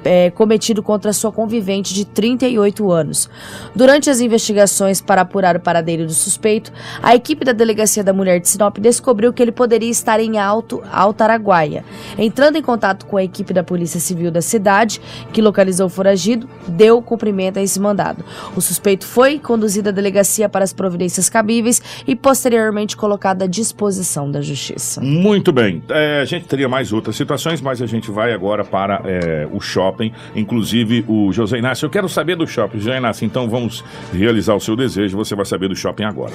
[0.05, 3.29] é, cometido contra sua convivente de 38 anos.
[3.75, 6.73] Durante as investigações para apurar o paradeiro do suspeito,
[7.03, 10.83] a equipe da Delegacia da Mulher de Sinop descobriu que ele poderia estar em Alto,
[10.91, 11.85] Alto Araguaia.
[12.19, 15.01] Entrando em contato com a equipe da Polícia Civil da cidade,
[15.33, 18.25] que localizou o foragido, deu cumprimento a esse mandado.
[18.57, 24.31] O suspeito foi conduzido à delegacia para as providências cabíveis e posteriormente colocado à disposição
[24.31, 25.01] da Justiça.
[25.01, 25.83] Muito bem.
[25.89, 29.61] É, a gente teria mais outras situações, mas a gente vai agora para é, o
[29.61, 31.87] shopping shopping, inclusive o José Inácio.
[31.87, 35.45] Eu quero saber do shopping, José Inácio, então vamos realizar o seu desejo, você vai
[35.45, 36.33] saber do shopping agora.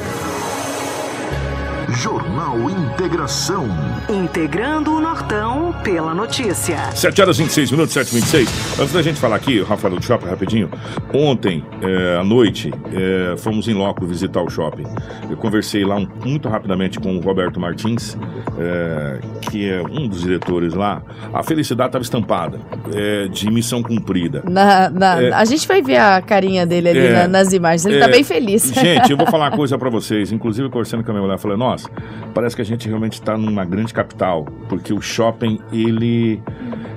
[1.89, 3.67] Jornal Integração.
[4.09, 6.91] Integrando o Nortão pela notícia.
[6.91, 10.69] 7 horas 26 minutos, 7 26 Antes da gente falar aqui, Rafael do Shopping, rapidinho.
[11.13, 14.85] Ontem, é, à noite, é, fomos em loco visitar o shopping.
[15.29, 18.17] Eu conversei lá um, muito rapidamente com o Roberto Martins,
[18.57, 21.01] é, que é um dos diretores lá.
[21.33, 22.59] A felicidade estava estampada,
[22.93, 24.43] é, de missão cumprida.
[24.49, 27.85] Na, na, é, a gente vai ver a carinha dele ali é, na, nas imagens.
[27.85, 28.71] Ele está bem feliz.
[28.73, 30.31] Gente, eu vou falar uma coisa para vocês.
[30.31, 31.89] Inclusive, conversando com a minha mulher, falei, nossa,
[32.33, 36.41] parece que a gente realmente está numa grande capital, porque o shopping, ele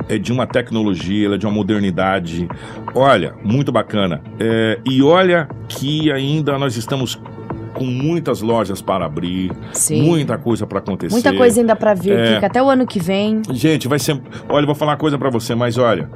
[0.09, 2.49] é de uma tecnologia, ele é de uma modernidade.
[2.95, 4.22] Olha, muito bacana.
[4.39, 7.20] É, e olha que ainda nós estamos
[7.79, 10.03] com muitas lojas para abrir, Sim.
[10.03, 11.12] muita coisa para acontecer.
[11.12, 12.45] Muita coisa ainda pra vir, É.
[12.45, 13.43] Até o ano que vem.
[13.53, 14.20] Gente, vai ser.
[14.49, 16.11] Olha, eu vou falar uma coisa pra você, mas olha,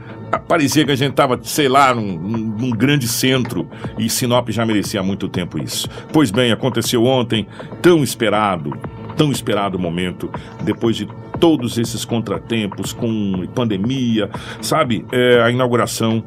[0.48, 4.64] parecia que a gente tava, sei lá, num, num- num grande centro e Sinop já
[4.66, 5.88] merecia há muito tempo isso.
[6.12, 7.46] Pois bem, aconteceu ontem,
[7.80, 8.76] tão esperado,
[9.16, 10.30] tão esperado momento,
[10.62, 11.06] depois de
[11.42, 14.30] todos esses contratempos com pandemia,
[14.60, 15.04] sabe?
[15.10, 16.22] É, a inauguração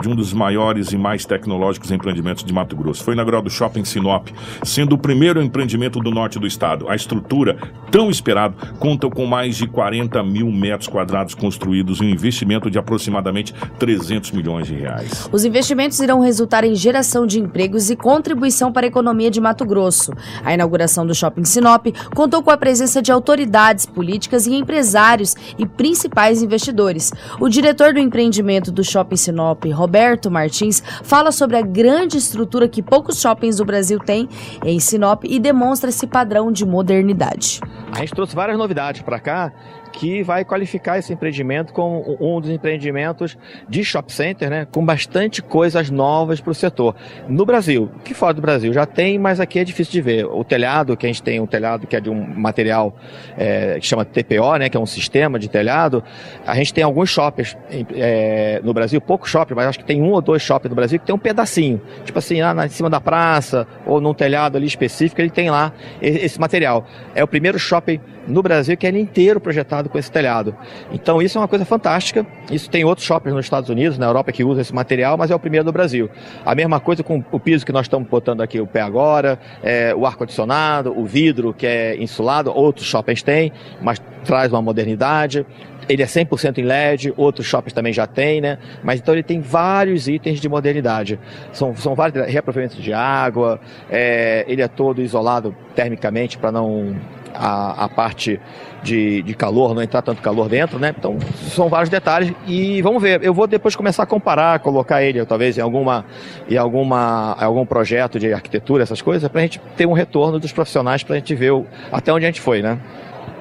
[0.00, 3.02] de um dos maiores e mais tecnológicos empreendimentos de Mato Grosso.
[3.02, 4.28] Foi inaugurado o Shopping Sinop,
[4.62, 6.88] sendo o primeiro empreendimento do norte do estado.
[6.88, 7.56] A estrutura,
[7.90, 12.78] tão esperado, conta com mais de 40 mil metros quadrados construídos e um investimento de
[12.78, 15.28] aproximadamente 300 milhões de reais.
[15.32, 19.64] Os investimentos irão resultar em geração de empregos e contribuição para a economia de Mato
[19.64, 20.12] Grosso.
[20.44, 25.66] A inauguração do Shopping Sinop contou com a presença de autoridades políticas e empresários e
[25.66, 27.12] principais investidores.
[27.40, 32.82] O diretor do empreendimento do Shopping Sinop, Roberto Martins, fala sobre a grande estrutura que
[32.82, 34.28] poucos shoppings do Brasil têm
[34.64, 37.60] em Sinop e demonstra esse padrão de modernidade.
[37.92, 39.52] A gente trouxe várias novidades para cá
[39.92, 43.36] que vai qualificar esse empreendimento como um dos empreendimentos
[43.68, 46.94] de shopping center, né, com bastante coisas novas para o setor.
[47.28, 50.26] No Brasil, que fora do Brasil já tem, mas aqui é difícil de ver.
[50.26, 52.94] O telhado, que a gente tem um telhado que é de um material
[53.36, 56.02] é, que chama TPO, né, que é um sistema de telhado,
[56.46, 57.56] a gente tem alguns shoppings
[57.94, 60.98] é, no Brasil, poucos shoppings, mas acho que tem um ou dois shoppings no Brasil
[60.98, 64.66] que tem um pedacinho, tipo assim, lá em cima da praça ou num telhado ali
[64.66, 66.86] específico, ele tem lá esse material.
[67.14, 68.00] É o primeiro shopping
[68.30, 70.54] no Brasil que é inteiro projetado com esse telhado.
[70.92, 72.26] Então isso é uma coisa fantástica.
[72.50, 75.34] Isso tem outros shoppings nos Estados Unidos, na Europa que usam esse material, mas é
[75.34, 76.10] o primeiro do Brasil.
[76.44, 79.94] A mesma coisa com o piso que nós estamos botando aqui o pé agora, é,
[79.94, 85.46] o ar condicionado, o vidro que é insulado, outros shoppings têm, mas traz uma modernidade.
[85.88, 88.58] Ele é 100% em LED, outros shoppings também já têm, né?
[88.82, 91.18] Mas então ele tem vários itens de modernidade.
[91.52, 93.58] São, são vários reaproveitamento de água,
[93.90, 96.94] é, ele é todo isolado termicamente para não
[97.34, 98.40] a, a parte
[98.82, 100.94] de, de calor, não entrar tanto calor dentro, né?
[100.96, 101.18] Então,
[101.50, 103.22] são vários detalhes e vamos ver.
[103.22, 106.04] Eu vou depois começar a comparar, colocar ele talvez em alguma
[106.48, 110.52] em alguma algum projeto de arquitetura, essas coisas, para a gente ter um retorno dos
[110.52, 112.78] profissionais, para a gente ver o, até onde a gente foi, né?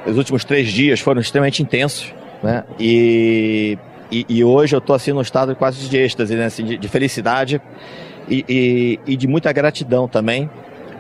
[0.06, 2.14] Os últimos três dias foram extremamente intensos,
[2.44, 2.64] né?
[2.80, 3.78] E,
[4.12, 6.46] e, e hoje eu estou assim num estado quase de êxtase, né?
[6.46, 7.62] Assim, de, de felicidade
[8.30, 10.50] e, e, e de muita gratidão também,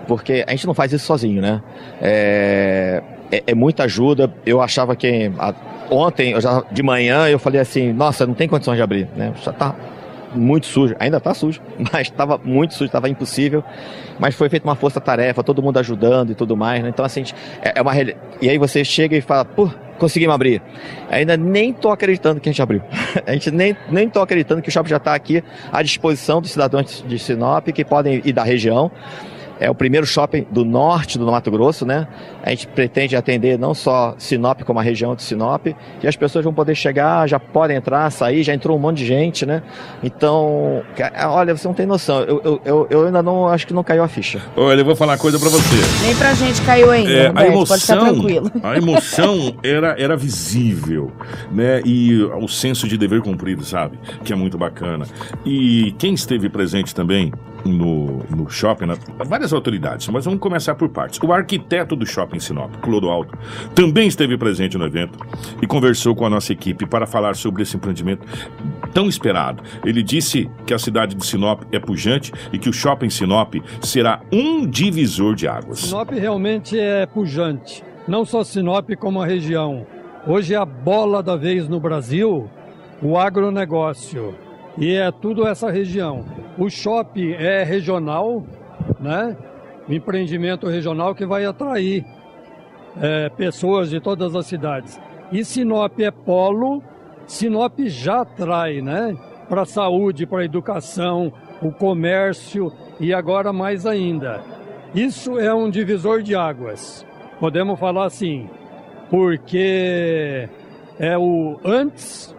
[0.10, 1.62] porque a gente não faz isso sozinho, né?
[2.01, 3.01] É,
[3.32, 4.34] é, é muita ajuda.
[4.43, 5.53] Eu achava que a-
[5.91, 9.32] ontem, eu já, de manhã, eu falei assim, nossa, não tem condições de abrir, né?
[9.43, 9.76] Já tá
[10.36, 11.62] muito sujo, ainda tá sujo,
[11.93, 13.64] mas estava muito sujo, estava impossível.
[14.20, 16.89] Mas foi feita uma força-tarefa, todo mundo ajudando e tudo mais, né?
[16.89, 17.93] Então, assim, gente- é é uma
[18.41, 20.62] E aí você chega e fala, pô, conseguimos abrir.
[21.12, 22.82] Ainda nem tô acreditando que a gente abriu.
[23.28, 26.51] a gente nem, nem tô acreditando que o shopping já está aqui à disposição dos
[26.51, 28.91] cidadãos de Sinop que podem ir da região.
[29.60, 32.07] É o primeiro shopping do norte do Mato Grosso, né?
[32.43, 35.68] A gente pretende atender não só Sinop, como a região de Sinop.
[36.01, 39.05] E as pessoas vão poder chegar, já podem entrar, sair, já entrou um monte de
[39.05, 39.62] gente, né?
[40.03, 42.22] Então, ca- olha, você não tem noção.
[42.22, 44.41] Eu, eu, eu, ainda não, acho que não caiu a ficha.
[44.55, 46.05] Olha, eu vou falar uma coisa pra você.
[46.05, 48.51] Nem pra gente caiu ainda, É, a Roberto, pode ficar emoção, tranquilo.
[48.64, 51.12] a emoção era, era visível,
[51.51, 51.82] né?
[51.86, 53.99] E o senso de dever cumprido, sabe?
[54.24, 55.05] Que é muito bacana.
[55.45, 57.32] E quem esteve presente também
[57.66, 58.97] no, no shopping, né?
[59.26, 61.20] várias autoridades, mas vamos começar por partes.
[61.22, 63.38] O arquiteto do shopping Sinop, Clodoaldo,
[63.76, 65.20] também esteve presente no evento
[65.62, 68.26] e conversou com a nossa equipe para falar sobre esse empreendimento
[68.93, 69.64] tão esperado.
[69.86, 74.22] Ele disse que a cidade de Sinop é pujante e que o shopping Sinop será
[74.32, 75.80] um divisor de águas.
[75.80, 79.86] Sinop realmente é pujante, não só Sinop como a região.
[80.28, 82.49] Hoje é a bola da vez no Brasil,
[83.01, 84.36] o agronegócio.
[84.78, 86.24] E é tudo essa região.
[86.58, 88.43] O shopping é regional,
[89.00, 89.36] né?
[89.88, 92.06] Empreendimento regional que vai atrair
[93.02, 95.00] é, pessoas de todas as cidades.
[95.32, 96.84] E Sinop é polo,
[97.26, 99.16] Sinop já atrai, né?
[99.47, 101.32] Para a saúde, para a educação,
[101.62, 104.41] o comércio e agora mais ainda.
[104.93, 107.06] Isso é um divisor de águas.
[107.39, 108.50] Podemos falar assim,
[109.10, 110.47] porque
[111.00, 112.36] é o antes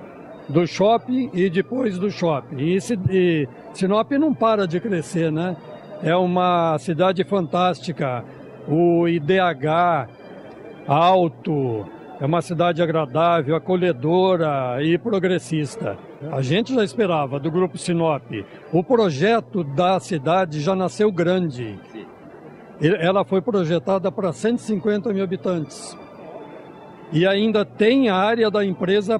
[0.48, 2.56] do shopping e depois do shopping.
[2.58, 3.48] E, se- e
[3.80, 5.56] Sinop não para de crescer, né?
[6.02, 8.22] É uma cidade fantástica.
[8.68, 10.06] O IDH
[10.86, 11.86] alto,
[12.20, 15.96] é uma cidade agradável, acolhedora e progressista.
[16.30, 18.30] A gente já esperava do Grupo Sinop.
[18.70, 21.78] O projeto da cidade já nasceu grande.
[22.82, 25.96] Ela foi projetada para 150 mil habitantes.
[27.10, 29.18] E ainda tem a área da empresa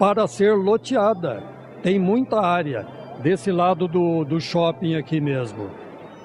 [0.00, 1.44] para ser loteada.
[1.80, 5.70] Tem muita área desse lado do, do shopping aqui mesmo.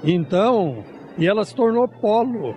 [0.03, 0.83] Então,
[1.17, 2.55] e ela se tornou polo.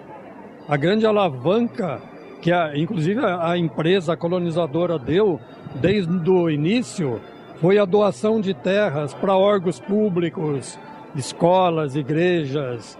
[0.69, 2.01] A grande alavanca
[2.41, 5.41] que, a, inclusive, a, empresa colonizadora deu
[5.77, 7.21] desde o início
[7.61, 10.79] foi a doação de terras para órgãos públicos,
[11.15, 12.99] escolas, igrejas,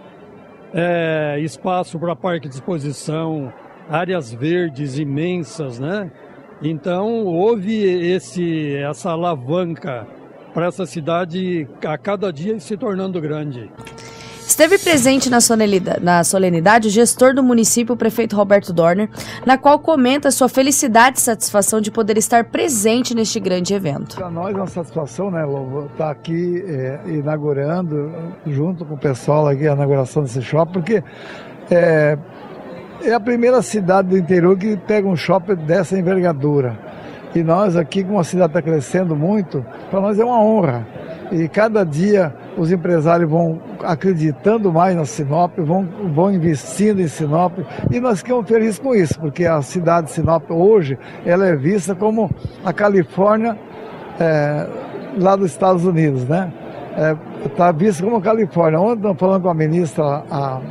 [0.73, 3.51] é, espaço para parque de exposição,
[3.89, 6.09] áreas verdes imensas, né?
[6.61, 10.07] Então houve esse, essa alavanca
[10.53, 13.71] para essa cidade a cada dia se tornando grande.
[14.45, 19.09] Esteve presente na solenidade, na solenidade o gestor do município, o prefeito Roberto Dorner,
[19.45, 24.15] na qual comenta sua felicidade e satisfação de poder estar presente neste grande evento.
[24.15, 28.11] Para nós é uma satisfação, né, Lobo, estar tá aqui é, inaugurando,
[28.45, 31.03] junto com o pessoal aqui, a inauguração desse shopping, porque
[31.71, 32.17] é,
[33.01, 36.77] é a primeira cidade do interior que pega um shopping dessa envergadura.
[37.35, 40.85] E nós aqui, como a cidade está crescendo muito, para nós é uma honra.
[41.31, 47.57] E cada dia os empresários vão acreditando mais na Sinop, vão, vão investindo em Sinop
[47.89, 51.95] e nós ficamos felizes com isso, porque a cidade de Sinop hoje ela é vista
[51.95, 52.29] como
[52.63, 53.57] a Califórnia
[54.19, 54.67] é,
[55.17, 56.51] lá dos Estados Unidos, né?
[57.45, 58.79] Está é, vista como a Califórnia.
[58.79, 60.61] Ontem estamos falando com a ministra, a,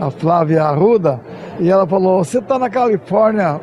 [0.00, 1.20] a Flávia Arruda,
[1.60, 3.60] e ela falou, você está na Califórnia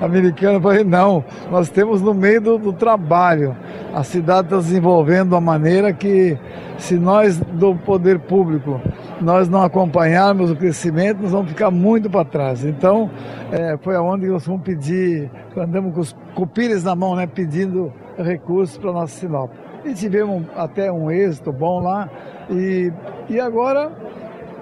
[0.00, 0.54] americana?
[0.54, 3.56] Eu falei, não, nós temos no meio do, do trabalho
[3.92, 6.38] a cidade está se desenvolvendo de uma maneira que,
[6.78, 8.80] se nós do poder público
[9.20, 12.64] nós não acompanharmos o crescimento, nós vamos ficar muito para trás.
[12.64, 13.10] Então,
[13.50, 18.78] é, foi aonde nós vamos pedir, andamos com os cupires na mão, né, pedindo recursos
[18.78, 19.50] para nossa Sinop.
[19.84, 22.08] E tivemos até um êxito bom lá.
[22.48, 22.92] E,
[23.28, 23.90] e agora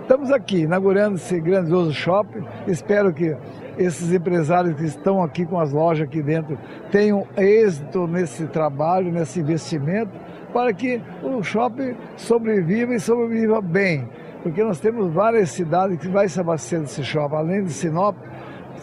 [0.01, 2.43] estamos aqui, inaugurando esse grandioso shopping.
[2.67, 3.37] Espero que
[3.79, 6.59] esses empresários que estão aqui com as lojas aqui dentro
[6.91, 10.13] tenham êxito nesse trabalho, nesse investimento,
[10.53, 14.09] para que o shopping sobreviva e sobreviva bem.
[14.43, 18.17] Porque nós temos várias cidades que vai se abastecer desse shopping, além de Sinop,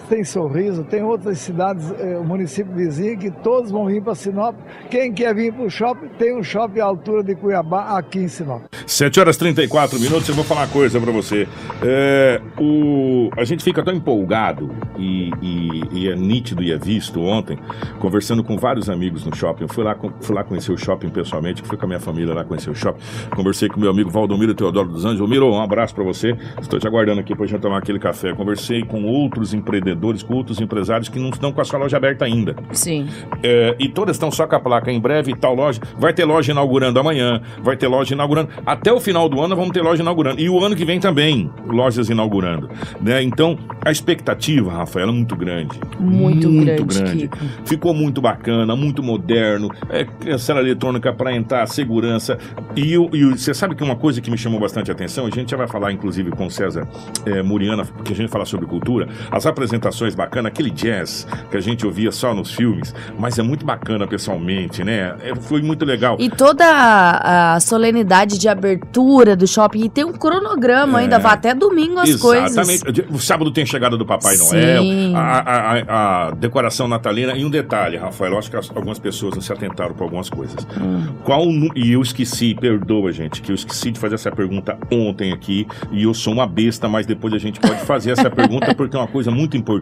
[0.10, 4.56] tem Sorriso, tem outras cidades, eh, município vizinho, que todos vão vir para Sinop.
[4.90, 8.28] Quem quer vir para o shopping, tem um shopping à altura de Cuiabá aqui em
[8.28, 8.64] Sinop.
[8.86, 11.48] 7 horas e 34 minutos, eu vou falar uma coisa para você.
[11.82, 17.22] É, o, a gente fica tão empolgado e, e, e, é nítido e é visto
[17.22, 17.58] ontem,
[18.00, 19.64] conversando com vários amigos no shopping.
[19.64, 22.44] Eu fui lá, fui lá conhecer o shopping pessoalmente, fui com a minha família lá
[22.44, 23.02] conhecer o shopping.
[23.36, 25.28] Conversei com meu amigo Valdomiro Teodoro dos Anjos.
[25.28, 26.36] Miro, um abraço para você.
[26.62, 28.34] Estou te aguardando aqui para gente tomar aquele café.
[28.34, 29.93] Conversei com outros empreendedores,
[30.24, 32.56] com outros empresários que não estão com a sua loja aberta ainda.
[32.72, 33.08] Sim.
[33.42, 35.82] É, e todas estão só com a placa em breve, tal loja.
[35.98, 38.50] Vai ter loja inaugurando amanhã, vai ter loja inaugurando.
[38.66, 40.40] Até o final do ano vamos ter loja inaugurando.
[40.40, 42.70] E o ano que vem também, lojas inaugurando.
[43.02, 43.24] Né?
[43.24, 45.80] Então, a expectativa, Rafael, é muito grande.
[46.00, 47.28] Muito, muito grande.
[47.28, 47.30] grande.
[47.66, 49.70] Ficou muito bacana, muito moderno.
[49.90, 52.38] É cancela eletrônica para entrar, segurança.
[52.76, 55.58] E, e você sabe que uma coisa que me chamou bastante atenção, a gente já
[55.58, 56.88] vai falar, inclusive, com o César
[57.26, 59.08] é, Muriana, porque a gente fala sobre cultura.
[59.32, 59.83] As apresentações
[60.16, 64.84] bacanas, aquele jazz que a gente ouvia só nos filmes, mas é muito bacana pessoalmente,
[64.84, 65.16] né?
[65.22, 66.18] É, foi muito legal.
[66.20, 71.20] E toda a, a solenidade de abertura do shopping, e tem um cronograma é, ainda,
[71.20, 72.22] vai até domingo as exatamente.
[72.22, 72.58] coisas.
[72.58, 73.14] Exatamente.
[73.14, 74.56] O sábado tem chegada do Papai Sim.
[74.56, 77.34] Noel, a, a, a, decoração natalina.
[77.34, 80.66] E um detalhe, Rafael, eu acho que algumas pessoas não se atentaram para algumas coisas.
[80.80, 81.08] Hum.
[81.24, 81.44] Qual
[81.76, 85.68] E eu esqueci, perdoa, gente, que eu esqueci de fazer essa pergunta ontem aqui.
[85.92, 89.00] E eu sou uma besta, mas depois a gente pode fazer essa pergunta, porque é
[89.00, 89.73] uma coisa muito importante.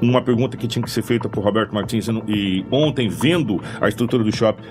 [0.00, 4.22] Uma pergunta que tinha que ser feita por Roberto Martins e ontem, vendo a estrutura
[4.22, 4.62] do shopping.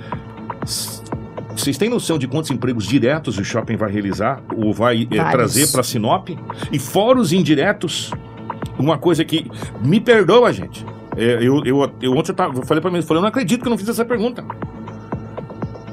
[1.56, 5.72] Vocês têm noção de quantos empregos diretos o shopping vai realizar ou vai é, trazer
[5.72, 6.30] para Sinop?
[6.72, 8.12] E fora os indiretos,
[8.78, 9.50] uma coisa que
[9.84, 10.86] me perdoa, gente.
[11.16, 13.30] É, eu, eu, eu ontem eu, tava, eu falei para mim, eu falei, eu não
[13.30, 14.44] acredito que eu não fiz essa pergunta.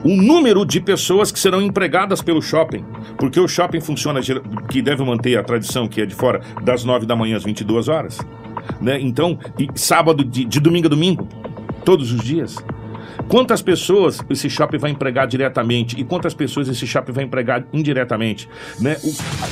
[0.02, 2.84] O número de pessoas que serão empregadas pelo shopping,
[3.18, 4.20] porque o shopping funciona,
[4.68, 7.88] que deve manter a tradição que é de fora, das 9 da manhã às 22
[7.88, 8.18] horas.
[8.80, 8.98] Né?
[9.00, 9.38] Então,
[9.74, 11.28] sábado, de, de domingo a domingo,
[11.84, 12.56] todos os dias.
[13.28, 18.48] Quantas pessoas esse shopping vai empregar diretamente e quantas pessoas esse shopping vai empregar indiretamente,
[18.80, 18.96] né?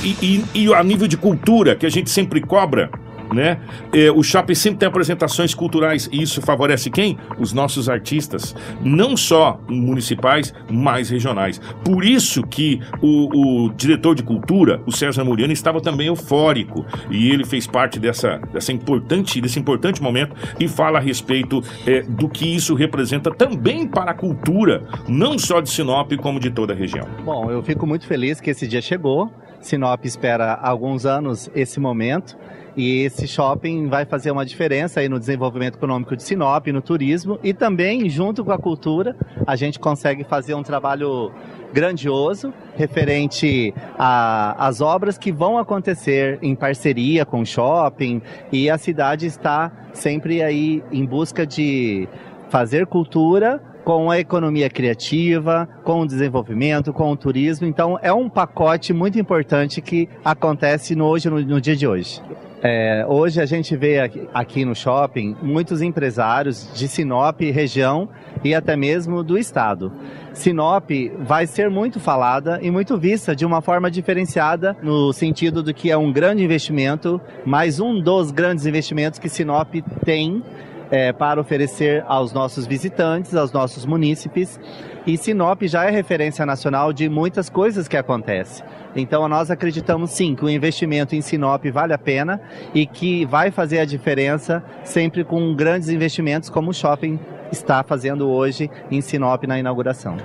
[0.03, 2.89] E, e, e a nível de cultura que a gente sempre cobra,
[3.33, 3.59] né?
[3.93, 7.17] É, o shopping sempre tem apresentações culturais e isso favorece quem?
[7.37, 11.59] Os nossos artistas, não só municipais, mas regionais.
[11.83, 17.29] Por isso que o, o diretor de cultura, o César Muriano, estava também eufórico e
[17.29, 22.29] ele fez parte dessa, dessa importante, desse importante momento e fala a respeito é, do
[22.29, 26.75] que isso representa também para a cultura, não só de Sinop, como de toda a
[26.75, 27.07] região.
[27.23, 29.31] Bom, eu fico muito feliz que esse dia chegou.
[29.61, 32.37] Sinop espera há alguns anos esse momento.
[32.79, 37.37] E esse shopping vai fazer uma diferença aí no desenvolvimento econômico de Sinop, no turismo
[37.43, 41.29] e também junto com a cultura, a gente consegue fazer um trabalho
[41.73, 49.25] grandioso referente às obras que vão acontecer em parceria com o shopping e a cidade
[49.25, 52.07] está sempre aí em busca de
[52.47, 57.67] fazer cultura com a economia criativa, com o desenvolvimento, com o turismo.
[57.67, 62.21] Então é um pacote muito importante que acontece no, hoje, no, no dia de hoje.
[62.61, 68.09] É, hoje a gente vê aqui, aqui, no shopping muitos empresários de Sinop, região
[68.43, 69.93] e até mesmo do estado.
[70.33, 70.89] Sinop
[71.19, 75.89] vai ser muito falada e muito vista de uma forma diferenciada, no sentido de que
[75.89, 80.43] é um grande investimento, mais um dos grandes investimentos que Sinop tem
[80.91, 84.59] é, para oferecer aos nossos visitantes, aos nossos munícipes.
[85.05, 88.65] E Sinop já é referência nacional de muitas coisas que acontecem.
[88.95, 92.41] Então nós acreditamos sim que o investimento em Sinop vale a pena
[92.73, 97.19] e que vai fazer a diferença sempre com grandes investimentos como o shopping
[97.51, 100.17] está fazendo hoje em Sinop na inauguração.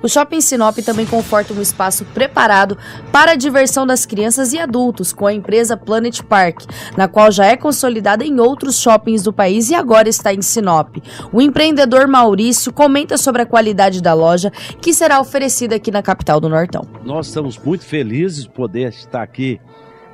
[0.00, 2.78] O Shopping Sinop também conforta um espaço preparado
[3.10, 6.62] para a diversão das crianças e adultos com a empresa Planet Park,
[6.96, 10.98] na qual já é consolidada em outros shoppings do país e agora está em Sinop.
[11.32, 16.40] O empreendedor Maurício comenta sobre a qualidade da loja que será oferecida aqui na capital
[16.40, 16.86] do Nortão.
[17.04, 19.60] Nós estamos muito felizes de poder estar aqui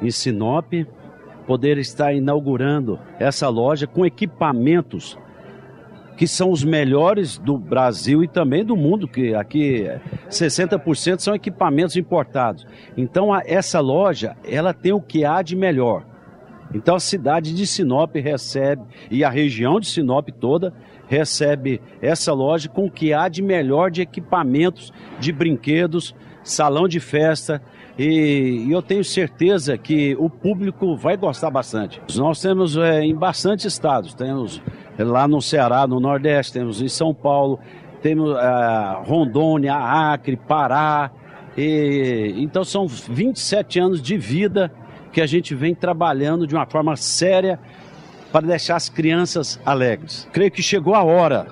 [0.01, 0.73] em Sinop,
[1.47, 5.19] poder estar inaugurando essa loja com equipamentos
[6.17, 9.87] que são os melhores do Brasil e também do mundo, que aqui
[10.29, 12.67] 60% são equipamentos importados.
[12.97, 16.05] Então a, essa loja, ela tem o que há de melhor.
[16.73, 20.73] Então a cidade de Sinop recebe e a região de Sinop toda
[21.07, 27.01] recebe essa loja com o que há de melhor de equipamentos, de brinquedos, salão de
[27.01, 27.63] festa,
[27.99, 32.01] e, eu tenho certeza que o público vai gostar bastante.
[32.17, 34.61] Nós temos é, em bastante estados, temos
[34.99, 37.59] lá no Ceará, no Nordeste, temos em São Paulo,
[38.03, 41.11] temos é, Rondônia, Acre, Pará.
[41.57, 44.73] E, então são 27 anos de vida
[45.13, 47.61] que a gente vem trabalhando de uma forma séria
[48.33, 50.29] para deixar as crianças alegres.
[50.33, 51.47] Creio que chegou a hora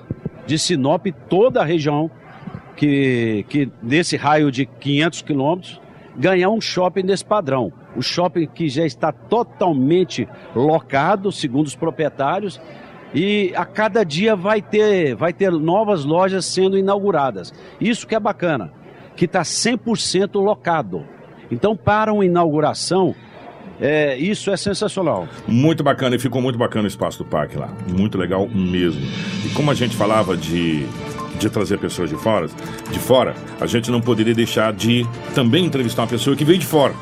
[0.45, 2.11] de Sinop, toda a região
[2.75, 5.81] que, que nesse raio de 500 quilômetros,
[6.17, 7.71] ganhar um shopping desse padrão.
[7.95, 12.59] O shopping que já está totalmente locado, segundo os proprietários,
[13.13, 17.53] e a cada dia vai ter, vai ter novas lojas sendo inauguradas.
[17.79, 18.71] Isso que é bacana,
[19.15, 21.05] que está 100% locado.
[21.51, 23.13] Então, para uma inauguração,
[23.79, 25.27] é, isso é sensacional.
[25.47, 27.69] Muito bacana e ficou muito bacana o espaço do parque lá.
[27.87, 29.01] Muito legal mesmo.
[29.45, 30.87] E como a gente falava de
[31.39, 32.47] de trazer pessoas de fora,
[32.91, 36.65] de fora, a gente não poderia deixar de também entrevistar uma pessoa que veio de
[36.65, 36.93] fora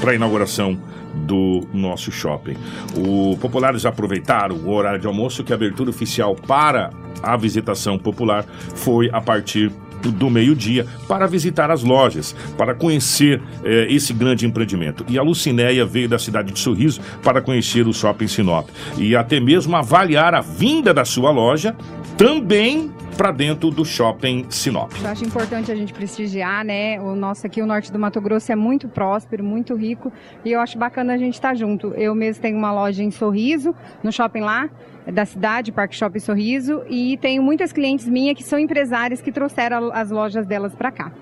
[0.00, 0.78] para a inauguração
[1.14, 2.56] do nosso shopping.
[2.96, 6.90] O populares aproveitaram o horário de almoço que a abertura oficial para
[7.22, 8.44] a visitação popular
[8.74, 9.70] foi a partir
[10.10, 15.04] do meio-dia para visitar as lojas, para conhecer eh, esse grande empreendimento.
[15.08, 19.38] E a Lucinéia veio da cidade de Sorriso para conhecer o Shopping Sinop e até
[19.38, 21.76] mesmo avaliar a vinda da sua loja
[22.16, 24.90] também para dentro do shopping Sinop.
[25.02, 27.00] Eu acho importante a gente prestigiar, né?
[27.00, 30.12] O nosso aqui, o norte do Mato Grosso, é muito próspero, muito rico
[30.44, 31.88] e eu acho bacana a gente estar tá junto.
[31.94, 34.70] Eu mesmo tenho uma loja em Sorriso, no shopping lá
[35.06, 39.90] da cidade, Parque Shopping Sorriso, e tenho muitas clientes minhas que são empresárias que trouxeram
[39.92, 41.12] as lojas delas para cá.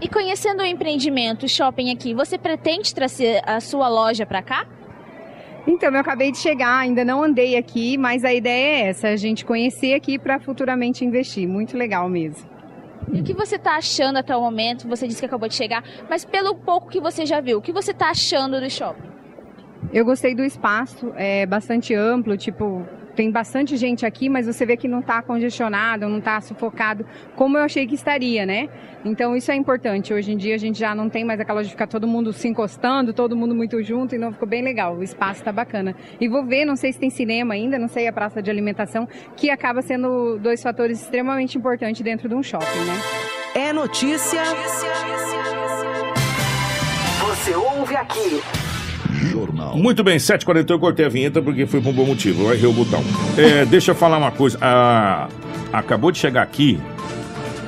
[0.00, 4.66] E conhecendo o empreendimento, o shopping aqui, você pretende trazer a sua loja para cá?
[5.66, 9.16] Então, eu acabei de chegar, ainda não andei aqui, mas a ideia é essa, a
[9.16, 11.48] gente conhecer aqui para futuramente investir.
[11.48, 12.48] Muito legal mesmo.
[13.12, 14.88] E o que você está achando até o momento?
[14.88, 17.72] Você disse que acabou de chegar, mas pelo pouco que você já viu, o que
[17.72, 19.08] você está achando do shopping?
[19.92, 22.84] Eu gostei do espaço, é bastante amplo, tipo,
[23.16, 27.04] tem bastante gente aqui, mas você vê que não está congestionado, não está sufocado,
[27.34, 28.68] como eu achei que estaria, né?
[29.04, 30.12] Então isso é importante.
[30.12, 32.46] Hoje em dia a gente já não tem mais aquela de ficar todo mundo se
[32.46, 34.94] encostando, todo mundo muito junto, então ficou bem legal.
[34.94, 35.96] O espaço está bacana.
[36.20, 39.08] E vou ver, não sei se tem cinema ainda, não sei a praça de alimentação,
[39.34, 43.00] que acaba sendo dois fatores extremamente importantes dentro de um shopping, né?
[43.54, 44.42] É notícia.
[47.24, 48.75] Você ouve aqui.
[49.30, 49.76] Jornal.
[49.76, 52.44] Muito bem, 7h40 eu cortei a vinheta porque foi por um bom motivo.
[52.44, 53.02] Eu errei o botão.
[53.36, 54.58] É, deixa eu falar uma coisa.
[54.60, 55.28] Ah,
[55.72, 56.80] acabou de chegar aqui.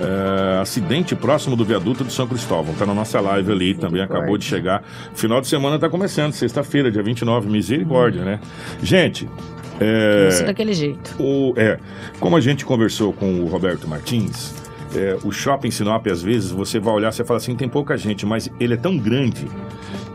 [0.01, 2.73] É, acidente próximo do viaduto de São Cristóvão.
[2.75, 4.83] Tá na nossa live ali também, acabou de chegar.
[5.15, 8.39] Final de semana tá começando, sexta-feira, dia 29, misericórdia, né?
[8.81, 9.29] Gente.
[9.81, 11.15] É, Isso daquele jeito.
[11.19, 11.79] O, é,
[12.21, 14.55] como a gente conversou com o Roberto Martins,
[14.95, 18.25] é, o shopping Sinop, às vezes, você vai olhar e fala assim, tem pouca gente,
[18.25, 19.47] mas ele é tão grande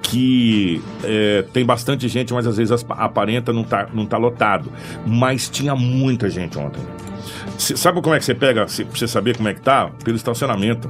[0.04, 4.70] que é, tem bastante gente, mas às vezes aparenta não tá, não tá lotado.
[5.08, 6.82] Mas tinha muita gente ontem.
[7.58, 9.90] Cê- sabe como é que você pega, pra você saber como é que tá?
[10.04, 10.90] Pelo estacionamento.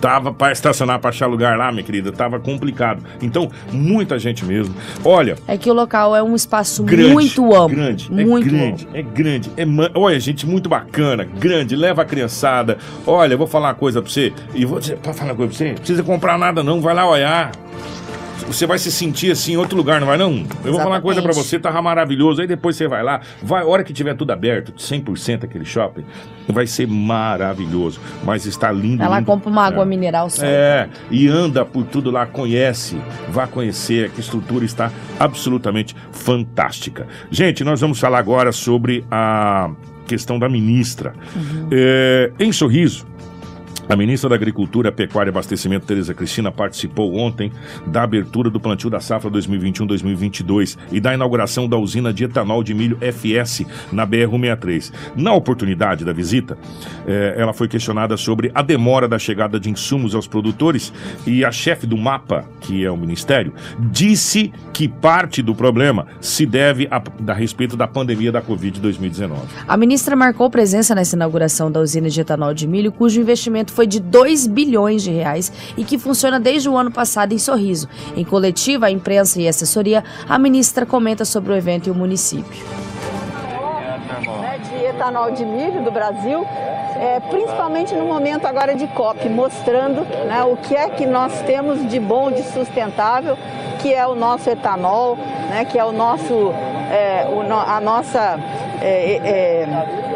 [0.00, 3.02] Tava para estacionar, para achar lugar lá, minha querida, tava complicado.
[3.22, 4.74] Então, muita gente mesmo.
[5.02, 7.76] Olha, É que o local é um espaço grande, muito amplo.
[7.76, 9.50] grande, muito é grande, é grande.
[9.56, 12.76] É ma- olha, gente muito bacana, grande, leva a criançada.
[13.06, 15.48] Olha, eu vou falar uma coisa pra você, e vou dizer, pode falar uma coisa
[15.50, 15.68] pra você?
[15.70, 17.52] Não precisa comprar nada não, vai lá olhar.
[18.46, 20.46] Você vai se sentir assim em outro lugar, não vai não?
[20.64, 21.50] Eu vou falar uma coisa pra Exatamente.
[21.50, 22.40] você, tava maravilhoso.
[22.40, 26.04] Aí depois você vai lá, vai, hora que tiver tudo aberto, 100% aquele shopping,
[26.48, 28.00] vai ser maravilhoso.
[28.24, 29.02] Mas está lindo.
[29.02, 29.26] Ela lindo.
[29.26, 29.86] compra uma água É.
[29.86, 30.44] mineral só.
[30.44, 32.96] É, e anda por tudo lá, conhece,
[33.28, 37.06] vá conhecer, que a estrutura está absolutamente fantástica.
[37.30, 39.70] Gente, nós vamos falar agora sobre a
[40.06, 41.14] questão da ministra.
[41.70, 43.06] É, em Sorriso,
[43.88, 47.52] a ministra da Agricultura, Pecuária e Abastecimento, Tereza Cristina, participou ontem
[47.86, 52.74] da abertura do plantio da safra 2021-2022 e da inauguração da usina de etanol de
[52.74, 54.92] milho FS na BR-163.
[55.14, 56.58] Na oportunidade da visita,
[57.06, 60.92] eh, ela foi questionada sobre a demora da chegada de insumos aos produtores
[61.26, 66.44] e a chefe do MAPA, que é o ministério, disse que parte do problema se
[66.44, 69.38] deve a, a respeito da pandemia da Covid-2019.
[69.68, 73.86] A ministra marcou presença nessa inauguração da usina de etanol de milho, cujo investimento foi
[73.86, 77.86] de 2 bilhões de reais e que funciona desde o ano passado em Sorriso.
[78.16, 82.64] Em coletiva, a imprensa e assessoria, a ministra comenta sobre o evento e o município.
[84.40, 86.46] né, de etanol de milho do Brasil,
[86.98, 91.86] é, principalmente no momento agora de COP, mostrando né, o que é que nós temos
[91.86, 93.36] de bom, de sustentável,
[93.80, 95.16] que é o nosso etanol,
[95.50, 96.50] né, que é o nosso,
[96.90, 98.40] é, o a nossa,
[98.80, 99.66] é, é,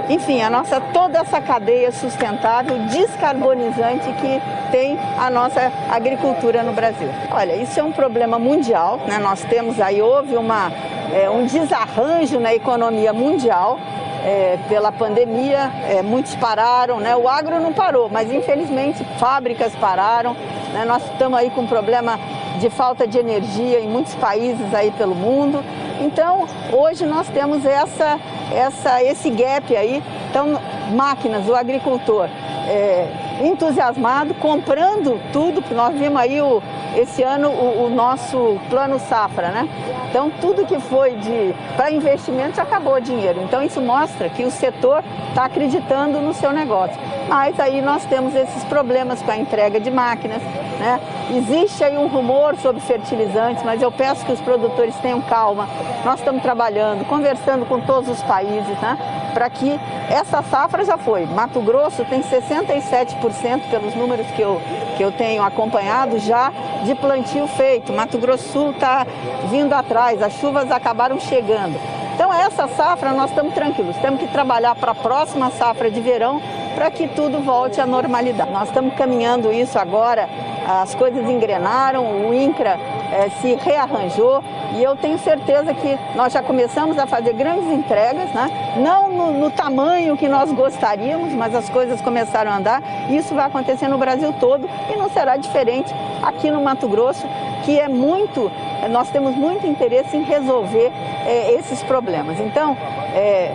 [0.09, 4.41] enfim, a nossa toda essa cadeia sustentável, descarbonizante que
[4.71, 7.09] tem a nossa agricultura no Brasil.
[7.31, 9.19] Olha, isso é um problema mundial, né?
[9.19, 10.71] Nós temos aí houve uma
[11.13, 13.79] é, um desarranjo na economia mundial
[14.25, 17.17] é, pela pandemia, é, muitos pararam, né?
[17.17, 20.35] O agro não parou, mas infelizmente fábricas pararam,
[20.73, 20.85] né?
[20.85, 22.19] Nós estamos aí com problema
[22.59, 25.65] de falta de energia em muitos países aí pelo mundo.
[26.01, 28.19] Então, hoje nós temos essa,
[28.53, 30.03] essa, esse gap aí.
[30.29, 30.61] Então,
[30.95, 32.29] máquinas, o agricultor
[32.69, 36.62] é, entusiasmado, comprando tudo, porque nós vimos aí o,
[36.97, 39.68] esse ano o, o nosso plano safra, né?
[40.11, 43.41] Então, tudo que foi de para investimento já acabou o dinheiro.
[43.45, 46.97] Então, isso mostra que o setor está acreditando no seu negócio.
[47.28, 50.43] Mas aí nós temos esses problemas com a entrega de máquinas,
[50.80, 51.01] né?
[51.32, 55.68] Existe aí um rumor sobre fertilizantes, mas eu peço que os produtores tenham calma.
[56.05, 58.99] Nós estamos trabalhando, conversando com todos os países, né?
[59.32, 59.78] Para que
[60.11, 61.24] essa safra já foi.
[61.26, 63.30] Mato Grosso tem 67%
[63.70, 64.61] pelos números que eu,
[64.97, 66.53] que eu tenho acompanhado já
[66.85, 67.93] de plantio feito.
[67.93, 69.07] Mato Grosso Sul está
[69.51, 71.78] vindo atrás, as chuvas acabaram chegando.
[72.14, 76.41] Então essa safra nós estamos tranquilos, temos que trabalhar para a próxima safra de verão
[76.74, 78.51] para que tudo volte à normalidade.
[78.51, 80.28] Nós estamos caminhando isso agora,
[80.68, 82.78] as coisas engrenaram, o INCRA
[83.13, 84.43] eh, se rearranjou
[84.75, 88.51] e eu tenho certeza que nós já começamos a fazer grandes entregas, né?
[88.77, 93.35] não no, no tamanho que nós gostaríamos, mas as coisas começaram a andar e isso
[93.35, 95.93] vai acontecer no Brasil todo e não será diferente
[96.23, 97.27] aqui no Mato Grosso,
[97.65, 98.51] que é muito,
[98.91, 100.93] nós temos muito interesse em resolver
[101.27, 102.39] eh, esses problemas.
[102.41, 102.77] Então,
[103.15, 103.53] eh,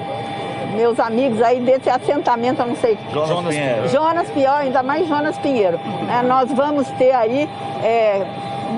[0.75, 2.97] meus amigos aí desse assentamento, eu não sei.
[3.11, 3.89] Jonas Pinheiro.
[3.89, 5.79] Jonas Pinheiro, ainda mais Jonas Pinheiro.
[6.05, 6.21] né?
[6.27, 7.49] nós vamos ter aí,
[7.83, 8.25] é,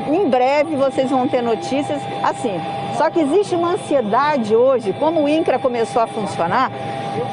[0.08, 2.60] em breve vocês vão ter notícias assim.
[2.98, 6.72] Só que existe uma ansiedade hoje, como o INCRA começou a funcionar,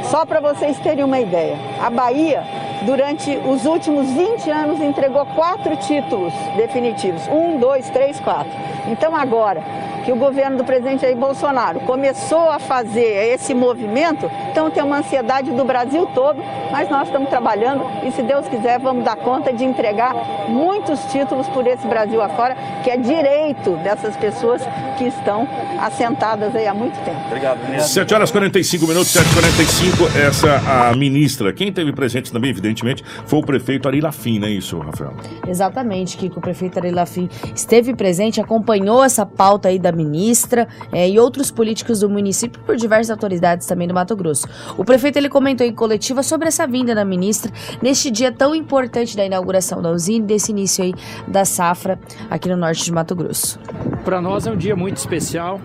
[0.05, 1.57] só para vocês terem uma ideia.
[1.82, 2.42] A Bahia,
[2.82, 7.26] durante os últimos 20 anos, entregou quatro títulos definitivos.
[7.28, 8.52] Um, dois, três, quatro.
[8.88, 9.62] Então agora
[10.05, 14.98] que o governo do presidente Jair Bolsonaro começou a fazer esse movimento, então tem uma
[14.98, 19.52] ansiedade do Brasil todo, mas nós estamos trabalhando e se Deus quiser vamos dar conta
[19.52, 20.14] de entregar
[20.48, 24.62] muitos títulos por esse Brasil afora, que é direito dessas pessoas
[24.98, 25.48] que estão
[25.80, 27.20] assentadas aí há muito tempo.
[27.26, 31.52] Obrigado, 7 horas 45 minutos, 7h45, essa a ministra.
[31.52, 35.14] Quem teve presente também, evidentemente, foi o prefeito Ari Lafim, não é isso, Rafael?
[35.46, 36.38] Exatamente, Kiko.
[36.38, 41.51] O prefeito Ari Lafim esteve presente, acompanhou essa pauta aí da ministra eh, e outros
[41.51, 44.47] políticos do município por diversas autoridades também do Mato Grosso.
[44.76, 49.16] O prefeito ele comentou em coletiva sobre essa vinda da ministra neste dia tão importante
[49.16, 50.95] da inauguração da usina e desse início aí
[51.26, 51.99] da safra
[52.30, 53.59] aqui no norte de Mato Grosso.
[54.05, 55.61] Para nós é um dia muito especial,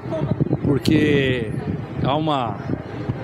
[0.63, 1.51] porque
[2.03, 2.57] há uma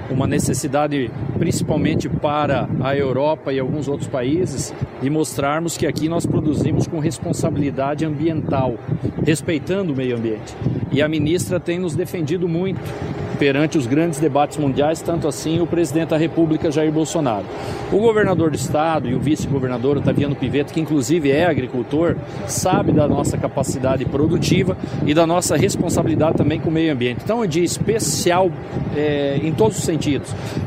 [0.09, 6.25] uma necessidade principalmente para a Europa e alguns outros países de mostrarmos que aqui nós
[6.25, 8.75] produzimos com responsabilidade ambiental,
[9.23, 10.55] respeitando o meio ambiente.
[10.91, 12.79] E a ministra tem nos defendido muito
[13.35, 17.45] perante os grandes debates mundiais, tanto assim o presidente da República Jair Bolsonaro.
[17.91, 22.15] O governador do estado e o vice-governador Otaviano Piveto, que inclusive é agricultor,
[22.47, 27.21] sabe da nossa capacidade produtiva e da nossa responsabilidade também com o meio ambiente.
[27.23, 28.49] Então é um especial
[28.95, 29.94] é, em todos os sentidos.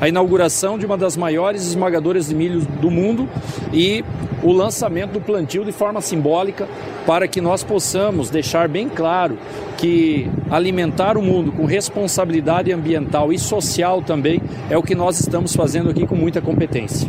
[0.00, 3.28] A inauguração de uma das maiores esmagadoras de milho do mundo
[3.72, 4.04] e
[4.42, 6.68] o lançamento do plantio de forma simbólica
[7.06, 9.38] para que nós possamos deixar bem claro
[9.76, 15.54] que alimentar o mundo com responsabilidade ambiental e social também é o que nós estamos
[15.54, 17.08] fazendo aqui com muita competência.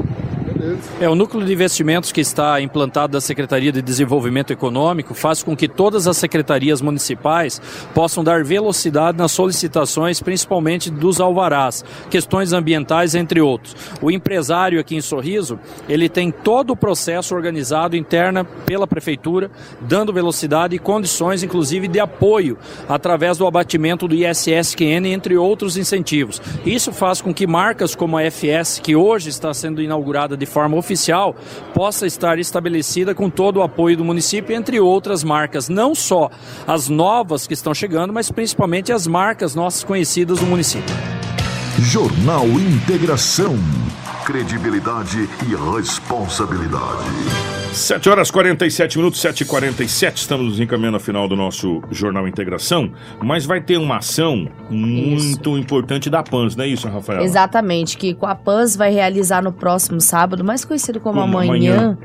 [1.00, 5.56] É, o núcleo de investimentos que está implantado da Secretaria de Desenvolvimento Econômico faz com
[5.56, 7.62] que todas as secretarias municipais
[7.94, 13.76] possam dar velocidade nas solicitações, principalmente dos alvarás, questões ambientais, entre outros.
[14.02, 15.58] O empresário aqui em Sorriso,
[15.88, 19.50] ele tem todo o processo organizado interna pela prefeitura,
[19.80, 22.58] dando velocidade e condições, inclusive, de apoio
[22.88, 26.42] através do abatimento do ISSQN, entre outros incentivos.
[26.66, 30.76] Isso faz com que marcas como a FS, que hoje está sendo inaugurada de forma
[30.76, 31.34] oficial,
[31.74, 36.30] possa estar estabelecida com todo o apoio do município, entre outras marcas, não só
[36.68, 40.94] as novas que estão chegando, mas principalmente as marcas nossas conhecidas do município.
[41.80, 43.58] Jornal Integração.
[44.26, 47.69] Credibilidade e responsabilidade.
[47.74, 52.28] 7 horas 47 minutos, 7 e 47 estamos nos encaminhando ao final do nosso Jornal
[52.28, 52.92] Integração,
[53.22, 57.22] mas vai ter uma ação muito importante da PANS, não é isso, Rafael?
[57.22, 61.98] Exatamente, que a PANS vai realizar no próximo sábado, mais conhecido como, Como amanhã,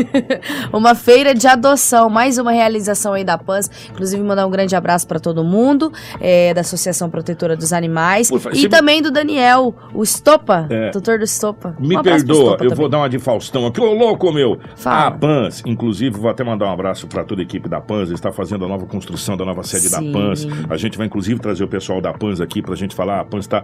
[0.72, 3.70] uma feira de adoção, mais uma realização aí da PANS.
[3.90, 8.68] Inclusive, mandar um grande abraço para todo mundo, é, da Associação Protetora dos Animais, e
[8.68, 10.90] também do Daniel, o Estopa, É.
[10.90, 11.74] doutor do Estopa.
[11.80, 12.74] Me Um perdoa, Estopa eu também.
[12.76, 13.80] vou dar uma de Faustão aqui.
[13.80, 14.58] Ô, louco, meu!
[14.76, 14.89] Fala.
[14.90, 18.32] A PANS, inclusive, vou até mandar um abraço para toda a equipe da PANS, está
[18.32, 20.10] fazendo a nova construção da nova sede Sim.
[20.10, 20.46] da PANS.
[20.68, 23.20] A gente vai, inclusive, trazer o pessoal da PANS aqui para a gente falar.
[23.20, 23.62] A PANS está,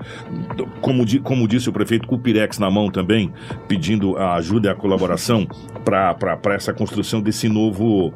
[0.80, 3.32] como, como disse o prefeito, com o Pirex na mão também,
[3.66, 5.48] pedindo a ajuda e a colaboração
[5.84, 8.14] para essa construção desse novo.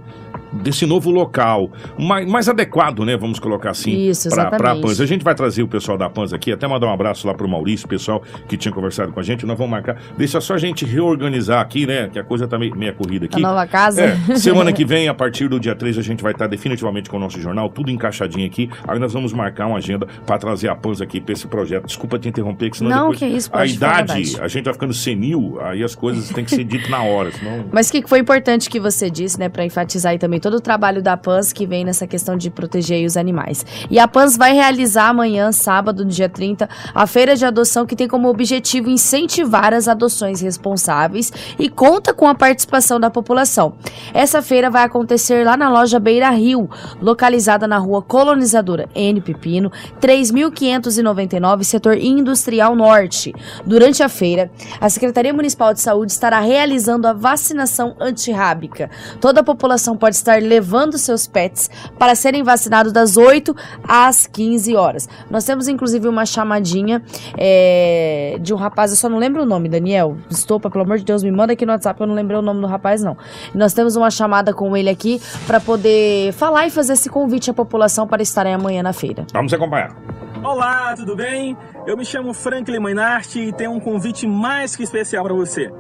[0.53, 3.17] Desse novo local, mais, mais adequado, né?
[3.17, 4.77] Vamos colocar assim, Isso, para a.
[4.81, 5.01] PANS.
[5.01, 7.49] A gente vai trazer o pessoal da PANS aqui, até mandar um abraço lá pro
[7.49, 9.47] Maurício, o pessoal que tinha conversado com a gente.
[9.47, 10.01] Nós vamos marcar.
[10.17, 12.09] Deixa só a gente reorganizar aqui, né?
[12.09, 13.37] Que a coisa tá meio, meio corrida aqui.
[13.37, 14.03] A nova casa.
[14.03, 17.17] É, semana que vem, a partir do dia 3, a gente vai estar definitivamente com
[17.17, 18.69] o nosso jornal, tudo encaixadinho aqui.
[18.87, 21.87] Aí nós vamos marcar uma agenda para trazer a PANS aqui para esse projeto.
[21.87, 23.19] Desculpa te interromper, que senão Não, depois.
[23.19, 26.65] que isso, a idade, a gente vai ficando senil, aí as coisas têm que ser
[26.65, 27.67] ditas na hora, senão.
[27.73, 30.61] Mas o que foi importante que você disse, né, para enfatizar aí também todo o
[30.61, 33.65] trabalho da PANS que vem nessa questão de proteger os animais.
[33.91, 38.09] E a PANS vai realizar amanhã, sábado, dia 30, a feira de adoção que tem
[38.09, 43.75] como objetivo incentivar as adoções responsáveis e conta com a participação da população.
[44.13, 46.69] Essa feira vai acontecer lá na loja Beira Rio,
[47.01, 49.71] localizada na rua Colonizadora N Pepino,
[50.01, 53.35] 3.599, setor industrial norte.
[53.65, 58.91] Durante a feira, a Secretaria Municipal de Saúde estará realizando a vacinação antirrábica.
[59.21, 64.77] Toda a população pode estar levando seus pets para serem vacinados das 8 às 15
[64.77, 65.09] horas.
[65.31, 67.03] Nós temos inclusive uma chamadinha
[67.37, 70.17] é, de um rapaz, eu só não lembro o nome, Daniel.
[70.31, 72.61] Estopa, pelo amor de Deus, me manda aqui no WhatsApp, eu não lembrei o nome
[72.61, 73.17] do rapaz, não.
[73.55, 77.55] Nós temos uma chamada com ele aqui para poder falar e fazer esse convite à
[77.55, 79.27] população para estarem amanhã na feira.
[79.33, 79.97] Vamos acompanhar.
[80.43, 81.57] Olá, tudo bem?
[81.87, 85.71] Eu me chamo Franklin Mainart e tenho um convite mais que especial para você.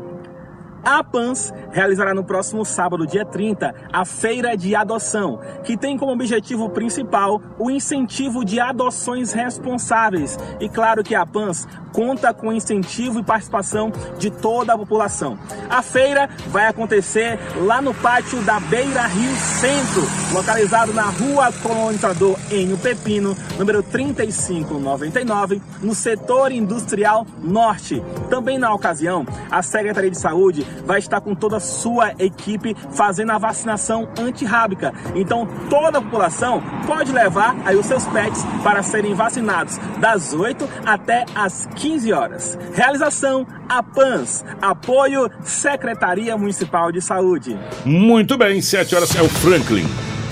[0.84, 6.12] A PANS realizará no próximo sábado, dia 30, a Feira de Adoção, que tem como
[6.12, 10.38] objetivo principal o incentivo de adoções responsáveis.
[10.58, 15.38] E claro que a PANS conta com incentivo e participação de toda a população.
[15.68, 20.02] A feira vai acontecer lá no pátio da Beira Rio Centro,
[20.32, 28.02] localizado na Rua Colonizador Enio Pepino, número 3599, no setor industrial norte.
[28.28, 33.32] Também na ocasião, a Secretaria de Saúde vai estar com toda a sua equipe fazendo
[33.32, 34.92] a vacinação antirrábica.
[35.14, 40.68] Então, toda a população pode levar aí os seus pets para serem vacinados das 8
[40.84, 42.58] até as 15 horas.
[42.74, 47.58] Realização a PANS, apoio Secretaria Municipal de Saúde.
[47.84, 49.84] Muito bem, 7 horas é o Franklin.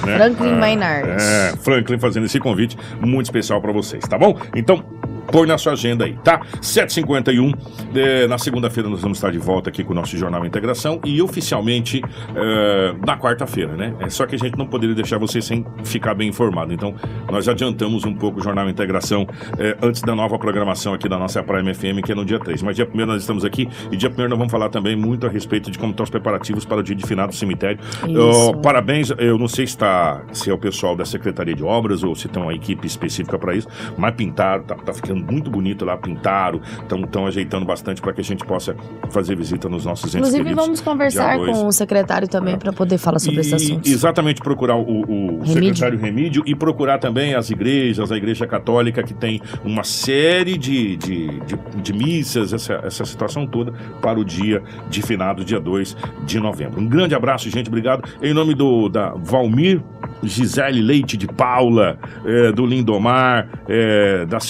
[0.04, 0.16] né?
[0.16, 1.08] Franklin Ah, Maynard.
[1.10, 4.36] É, Franklin fazendo esse convite muito especial para vocês, tá bom?
[4.56, 4.82] Então,
[5.30, 6.40] Põe na sua agenda aí, tá?
[6.60, 7.54] 7h51.
[7.94, 11.20] É, na segunda-feira nós vamos estar de volta aqui com o nosso Jornal Integração e
[11.20, 12.02] oficialmente
[12.34, 13.94] é, na quarta-feira, né?
[14.00, 16.72] É só que a gente não poderia deixar você sem ficar bem informado.
[16.72, 16.94] Então,
[17.30, 19.26] nós adiantamos um pouco o Jornal Integração
[19.58, 22.62] é, antes da nova programação aqui da nossa Prime FM, que é no dia 3.
[22.62, 25.30] Mas dia 1 nós estamos aqui e dia 1 nós vamos falar também muito a
[25.30, 27.78] respeito de como estão os preparativos para o dia de finado do cemitério.
[28.02, 32.02] Oh, parabéns, eu não sei se, tá, se é o pessoal da Secretaria de Obras
[32.02, 35.84] ou se tem uma equipe específica para isso, mas pintaram, tá, tá ficando muito bonito
[35.84, 38.74] lá, pintaram, estão ajeitando bastante para que a gente possa
[39.10, 40.64] fazer visita nos nossos entes Inclusive, queridos.
[40.64, 43.88] vamos conversar com o secretário também para poder falar sobre esse E, assunto.
[43.88, 45.46] Exatamente, procurar o, o Remídio.
[45.76, 50.96] secretário Remídio e procurar também as igrejas, a Igreja Católica, que tem uma série de,
[50.96, 55.96] de, de, de missas, essa, essa situação toda, para o dia de finado, dia 2
[56.24, 56.80] de novembro.
[56.80, 58.08] Um grande abraço, gente, obrigado.
[58.22, 59.82] Em nome do da Valmir.
[60.22, 61.96] Gisele Leite de Paula,
[62.26, 64.40] eh, do Lindomar, eh, da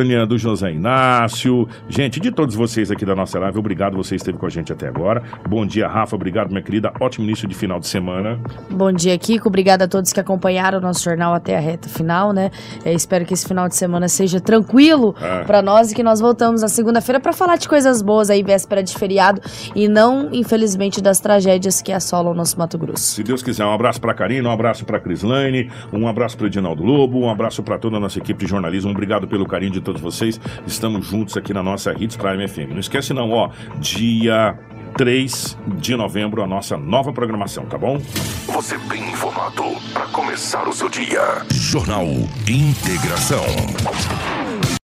[0.00, 4.38] Silvânia, do José Inácio, gente, de todos vocês aqui da nossa live, obrigado, você esteve
[4.38, 5.22] com a gente até agora.
[5.46, 6.90] Bom dia, Rafa, obrigado, minha querida.
[6.98, 8.40] Ótimo início de final de semana.
[8.70, 9.48] Bom dia, Kiko.
[9.48, 12.50] Obrigada a todos que acompanharam o nosso jornal até a reta final, né?
[12.82, 15.44] É, espero que esse final de semana seja tranquilo É.
[15.44, 18.82] pra nós e que nós voltamos na segunda-feira pra falar de coisas boas aí, véspera
[18.82, 19.40] de feriado,
[19.76, 23.02] e não, infelizmente, das tragédias que assolam o nosso Mato Grosso.
[23.04, 26.82] Se Deus quiser, um abraço pra Karina, um abraço pra Crislaine, um abraço pro Edinaldo
[26.82, 28.90] Lobo, um abraço pra toda a nossa equipe de jornalismo.
[28.90, 30.40] Obrigado pelo carinho de todos vocês.
[30.66, 32.70] Estamos juntos aqui na nossa Hits Prime FM.
[32.70, 34.56] Não esquece não, ó, dia
[34.96, 38.00] 3 de novembro a nossa nova programação, tá bom?
[38.46, 41.44] Você bem informado para começar o seu dia.
[41.50, 42.06] Jornal
[42.48, 43.44] Integração.